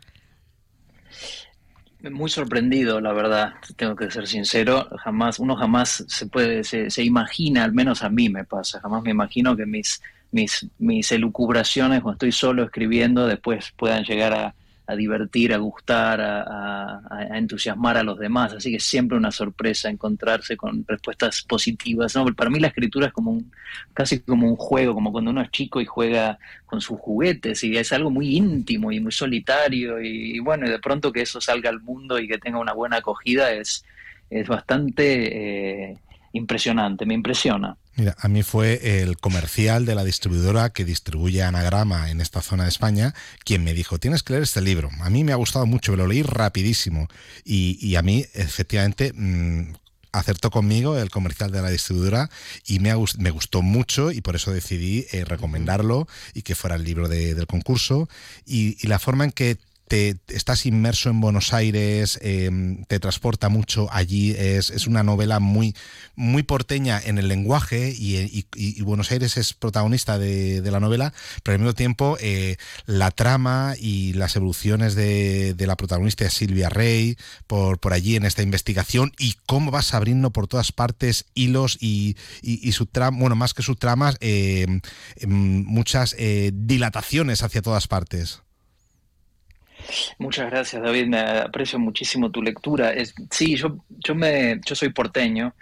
[2.10, 4.88] Muy sorprendido, la verdad, tengo que ser sincero.
[5.04, 9.04] Jamás, uno jamás se puede, se, se, imagina, al menos a mí me pasa, jamás
[9.04, 14.56] me imagino que mis, mis, mis elucubraciones cuando estoy solo escribiendo después puedan llegar a,
[14.92, 18.54] a divertir, a gustar, a, entusiasmar a los demás.
[18.54, 22.16] Así que siempre una sorpresa encontrarse con respuestas positivas.
[22.16, 22.26] ¿no?
[22.36, 23.52] Para mí la escritura es como un,
[23.94, 27.76] casi como un juego, como cuando uno es chico y juega con sus juguetes y
[27.78, 31.70] es algo muy íntimo y muy solitario y, bueno, y de pronto que eso salga
[31.70, 33.86] al mundo y que tenga una buena acogida es,
[34.30, 35.98] es bastante eh,
[36.34, 37.78] impresionante, me impresiona.
[37.96, 42.64] Mira, a mí fue el comercial de la distribuidora que distribuye Anagrama en esta zona
[42.64, 43.14] de España
[43.44, 44.90] quien me dijo, tienes que leer este libro.
[45.02, 47.08] A mí me ha gustado mucho, me lo leí rapidísimo
[47.44, 49.74] y, a mí efectivamente mm,
[50.14, 52.30] acertó conmigo el comercial de la distribuidora
[52.66, 56.86] y me, me gustó mucho y por eso decidí eh, recomendarlo y que fuera el
[56.86, 58.08] libro del concurso
[58.46, 59.58] y, y la forma en que
[59.92, 65.76] te estás inmerso en Buenos Aires, em, te transporta mucho allí, es, una novela muy,
[66.16, 68.46] muy porteña en el lenguaje y,
[68.84, 71.14] Buenos Aires es protagonista de, la novela,
[71.44, 77.18] pero al mismo tiempo eh, la trama y las evoluciones de, la protagonista Silvia Rey
[77.46, 82.16] por, allí en esta investigación y cómo vas abriendo por todas partes hilos y,
[82.72, 84.80] su trama, bueno, más que sus tramas, em,
[85.18, 88.42] em, muchas eh, dilataciones hacia todas partes.
[90.18, 91.08] Muchas gracias, David.
[91.08, 92.94] Me aprecio muchísimo tu lectura.
[92.94, 95.54] Es, sí, yo, yo, me, yo soy porteño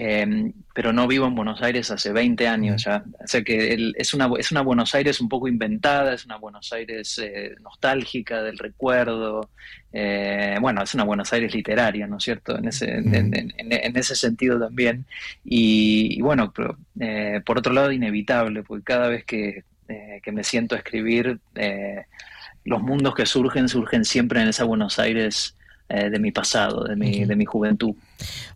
[0.00, 3.02] Em, pero no vivo en Buenos Aires hace 20 años ya.
[3.18, 6.72] O sea que es, una, es una Buenos Aires un poco inventada, es una Buenos
[6.72, 9.50] Aires eh, nostálgica del recuerdo.
[9.92, 12.56] Eh, bueno, es una Buenos Aires literaria, ¿no es cierto?
[12.56, 15.04] En ese, en, ese sentido también.
[15.44, 19.64] Y, bueno, pero, eh, por otro lado, inevitable, porque cada vez que,
[20.22, 21.40] que me siento a escribir,
[22.68, 25.54] los mundos que surgen, surgen siempre en esa Buenos Aires
[25.88, 27.94] de mi pasado, de mi, de mi juventud.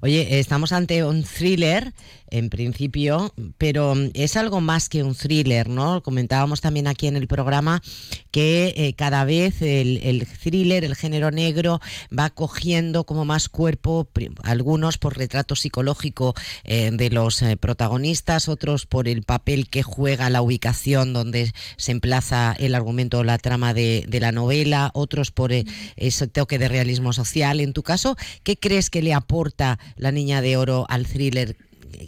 [0.01, 1.93] Oye, estamos ante un thriller
[2.33, 6.03] en principio, pero es algo más que un thriller, ¿no?
[6.03, 7.83] Comentábamos también aquí en el programa
[8.31, 11.81] que eh, cada vez el, thriller, el género negro,
[12.19, 14.09] va cogiendo como más cuerpo,
[14.45, 16.35] algunos por retrato psicológico
[16.65, 21.93] eh, de los eh, protagonistas, otros por el papel que juega la ubicación donde se
[21.93, 26.69] emplaza el argumento o la trama de, de la novela, otros por ese toque de
[26.69, 27.61] realismo social.
[27.61, 29.52] En tu caso, ¿qué crees que le aporta?
[29.97, 31.57] La niña de oro al thriller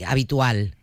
[0.07, 0.75] habitual?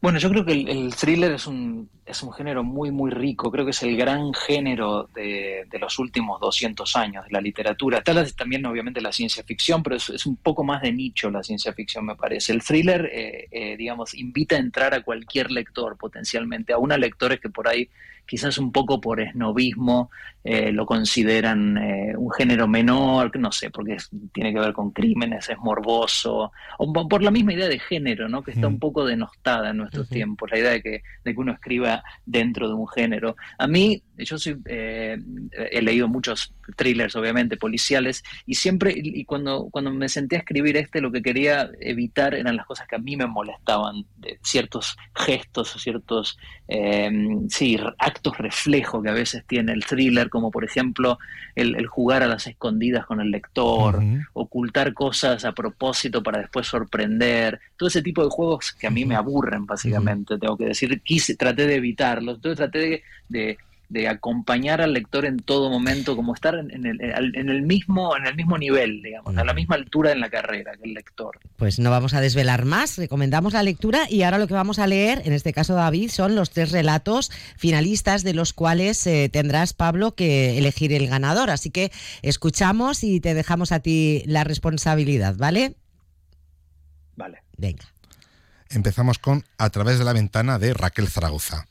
[0.00, 3.50] Bueno, yo creo que el, thriller es un, es un género muy, muy rico.
[3.50, 8.00] Creo que es el gran género de, los últimos 200 años de la literatura.
[8.00, 11.72] Tal también, obviamente, la ciencia ficción, pero es, un poco más de nicho la ciencia
[11.72, 12.52] ficción, me parece.
[12.52, 17.40] El thriller, eh, eh, digamos, invita a entrar a cualquier lector potencialmente, a una lectores
[17.40, 17.90] que por ahí
[18.28, 20.10] quizás un poco por esnovismo
[20.44, 23.96] eh, lo consideran eh, un género menor, no sé, porque
[24.32, 28.42] tiene que ver con crímenes, es morboso, o por la misma idea de género, ¿no?
[28.42, 31.52] que está un poco denostada en nuestros tiempos, la idea de que, de que uno
[31.52, 33.36] escriba dentro de un género.
[33.58, 35.18] A mí, yo soy, eh,
[35.70, 40.76] he leído muchos thrillers, obviamente, policiales, y siempre, y cuando, cuando me senté a escribir
[40.76, 44.96] este, lo que quería evitar eran las cosas que a mí me molestaban, de ciertos
[45.14, 46.38] gestos, ciertos,
[47.48, 51.18] sí, actos reflejo que a veces tiene el thriller, como por ejemplo
[51.54, 54.00] el, jugar a las escondidas con el lector,
[54.32, 59.04] ocultar cosas a propósito para después sorprender, todo ese tipo de juegos que a mí
[59.04, 63.58] me aburren básicamente, tengo que decir, quise, traté de evitarlos, entonces traté de de
[64.08, 68.34] acompañar al lector en todo momento, como estar en, el, en el, mismo, en el
[68.34, 71.38] mismo nivel, digamos, a la misma altura en la carrera que el lector.
[71.56, 74.86] Pues no vamos a desvelar más, recomendamos la lectura y ahora lo que vamos a
[74.86, 79.72] leer, en este caso David, son los tres relatos finalistas de los cuales eh, tendrás,
[79.72, 81.50] Pablo, que elegir el ganador.
[81.50, 81.90] Así que
[82.22, 85.74] escuchamos y te dejamos a ti la responsabilidad, ¿vale?
[87.16, 87.42] Vale.
[87.56, 87.84] Venga.
[88.70, 91.66] Empezamos con A través de la ventana de Raquel Zaragoza.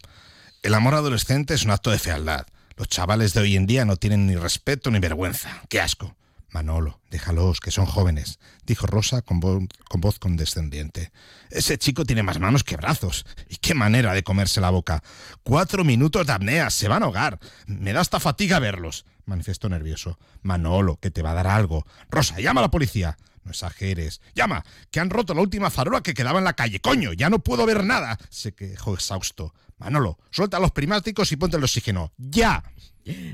[0.64, 2.48] El amor adolescente es un acto de fealdad.
[2.76, 5.62] Los chavales de hoy en día no tienen ni respeto ni vergüenza.
[5.70, 6.16] ¡Qué asco!
[6.50, 11.12] Manolo, déjalos, que son jóvenes, dijo Rosa con, voz condescendiente.
[11.52, 13.26] Ese chico tiene más manos que brazos.
[13.50, 15.04] ¿Y qué manera de comerse la boca?
[15.44, 17.40] Cuatro minutos de apnea, se van a ahogar.
[17.68, 20.18] Me da hasta fatiga verlos, manifestó nervioso.
[20.42, 21.86] Manolo, que te va a dar algo.
[22.10, 23.18] Rosa, llama a la policía.
[23.48, 24.20] No exageres.
[24.36, 26.82] Llama, que han roto la última farola que quedaba en la calle.
[26.82, 28.18] Coño, ya no puedo ver nada.
[28.30, 29.54] Se quejó exhausto.
[29.78, 32.12] Manolo, suelta los primáticos y ponte el oxígeno.
[32.18, 32.62] ¡Ya!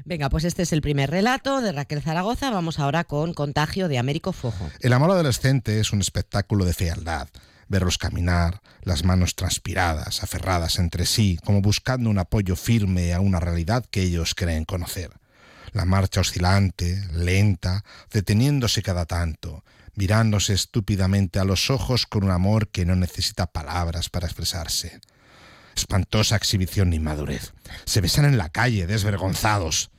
[0.06, 2.52] Venga, pues este es el primer relato de Raquel Zaragoza.
[2.52, 4.70] Vamos ahora con Contagio de Américo Fojo.
[4.82, 7.28] El amor adolescente es un espectáculo de fealdad.
[7.70, 13.40] Verlos caminar, las manos transpiradas, aferradas entre sí, como buscando un apoyo firme a una
[13.40, 15.10] realidad que ellos creen conocer.
[15.72, 19.64] La marcha oscilante, lenta, deteniéndose cada tanto,
[19.96, 25.00] mirándose estúpidamente a los ojos con un amor que no necesita palabras para expresarse.
[25.76, 27.54] Espantosa exhibición de inmadurez.
[27.86, 29.90] Se besan en la calle, desvergonzados.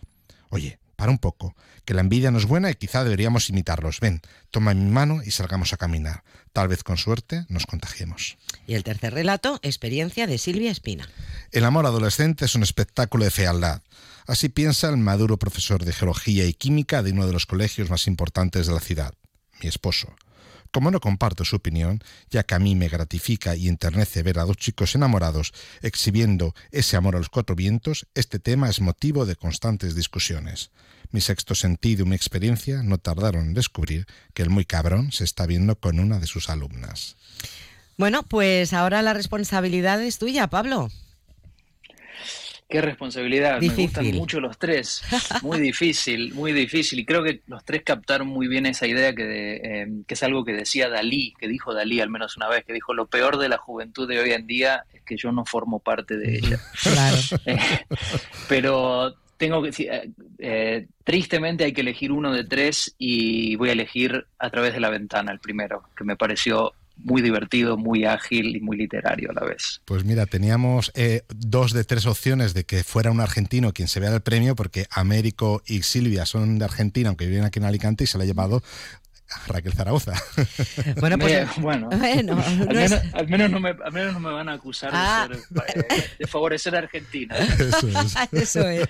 [0.50, 4.00] Oye, para un poco, que la envidia no es buena y quizá deberíamos imitarlos.
[4.00, 6.22] Ven, toma mi mano y salgamos a caminar.
[6.52, 8.38] Tal vez con suerte nos contagiemos.
[8.66, 11.08] Y el tercer relato, experiencia de Silvia Espina.
[11.50, 13.82] El amor adolescente es un espectáculo de fealdad.
[14.26, 18.06] Así piensa el maduro profesor de geología y química de uno de los colegios más
[18.06, 19.14] importantes de la ciudad,
[19.64, 20.14] mi esposo.
[20.70, 24.44] Como no comparto su opinión, ya que a mí me gratifica y enternece ver a
[24.44, 25.52] dos chicos enamorados
[25.82, 30.70] exhibiendo ese amor a los cuatro vientos, este tema es motivo de constantes discusiones.
[31.12, 35.24] Mi sexto sentido y mi experiencia no tardaron en descubrir que el muy cabrón se
[35.24, 37.16] está viendo con una de sus alumnas.
[37.96, 40.90] Bueno, pues ahora la responsabilidad es tuya, Pablo.
[42.74, 43.60] Qué responsabilidad.
[43.60, 45.00] Me gustan mucho los tres.
[45.42, 46.98] Muy difícil, muy difícil.
[46.98, 50.44] Y creo que los tres captaron muy bien esa idea que, eh, que, es algo
[50.44, 53.48] que decía Dalí, que dijo Dalí al menos una vez, que dijo, lo peor de
[53.48, 56.58] la juventud de hoy en día es que yo no formo parte de ella.
[56.82, 57.16] Claro.
[57.46, 57.58] Eh,
[58.48, 59.70] pero tengo que
[60.38, 64.80] eh, tristemente hay que elegir uno de tres y voy a elegir a través de
[64.80, 69.34] la ventana el primero, que me pareció muy divertido, muy ágil y muy literario a
[69.34, 69.80] la vez.
[69.84, 74.00] Pues mira, teníamos eh, dos de tres opciones de que fuera un argentino quien se
[74.00, 78.04] vea el premio, porque Américo y Silvia son de Argentina, aunque viven aquí en Alicante,
[78.04, 78.62] y se le ha llevado
[79.48, 80.12] Raquel Zaragoza.
[81.00, 84.12] Bueno, pues Eh, bueno, bueno, al, no menos, es- al menos no me, al menos
[84.14, 85.26] no me van a acusar Ah.
[85.28, 87.34] de, ser, eh, de favorecer a Argentina.
[87.58, 88.14] Eso es.
[88.32, 88.86] Eso es.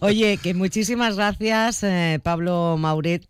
[0.00, 3.24] Oye, que muchísimas gracias, eh, Pablo Mauret,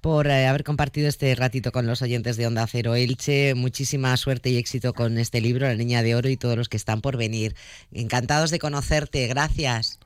[0.00, 3.54] por eh, haber compartido este ratito con los oyentes de Onda Cero Elche.
[3.54, 6.76] Muchísima suerte y éxito con este libro, La Niña de Oro, y todos los que
[6.76, 7.54] están por venir.
[7.92, 9.26] Encantados de conocerte.
[9.26, 9.98] Gracias.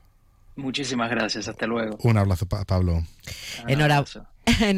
[0.55, 1.97] Muchísimas gracias, hasta luego.
[2.03, 3.03] Un abrazo, Pa- Pablo.
[3.67, 4.29] Enhora- Enhorabuena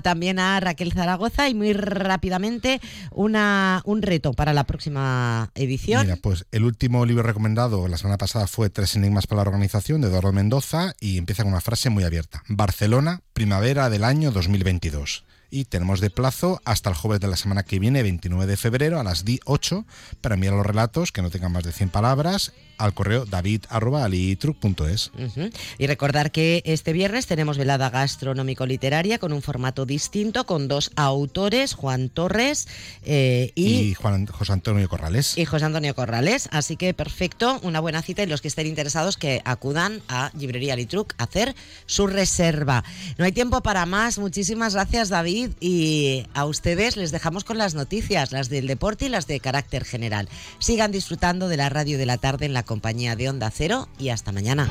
[0.00, 6.06] también a Raquel Zaragoza y muy rápidamente una, un reto para la próxima edición.
[6.06, 10.00] Mira, pues el último libro recomendado la semana pasada fue Tres enigmas para la organización
[10.00, 12.42] de Eduardo Mendoza y empieza con una frase muy abierta.
[12.48, 15.24] Barcelona, primavera del año 2022.
[15.50, 19.00] Y tenemos de plazo hasta el jueves de la semana que viene, 29 de febrero,
[19.00, 19.84] a las 8
[20.20, 25.12] para enviar los relatos que no tengan más de 100 palabras al correo david.alitruc.es.
[25.78, 31.74] Y recordar que este viernes tenemos velada gastronómico-literaria con un formato distinto, con dos autores,
[31.74, 32.68] Juan Torres
[33.04, 35.36] eh, y, Y Juan José Antonio Corrales.
[35.36, 36.48] y José Antonio Corrales.
[36.52, 40.76] Así que perfecto, una buena cita y los que estén interesados que acudan a Librería
[40.76, 41.54] Litruc a hacer
[41.86, 42.82] su reserva.
[43.18, 44.18] No hay tiempo para más.
[44.18, 49.08] Muchísimas gracias David y a ustedes les dejamos con las noticias, las del deporte y
[49.08, 50.28] las de carácter general.
[50.58, 54.10] Sigan disfrutando de la radio de la tarde en la compañía de Onda Cero y
[54.10, 54.70] hasta mañana.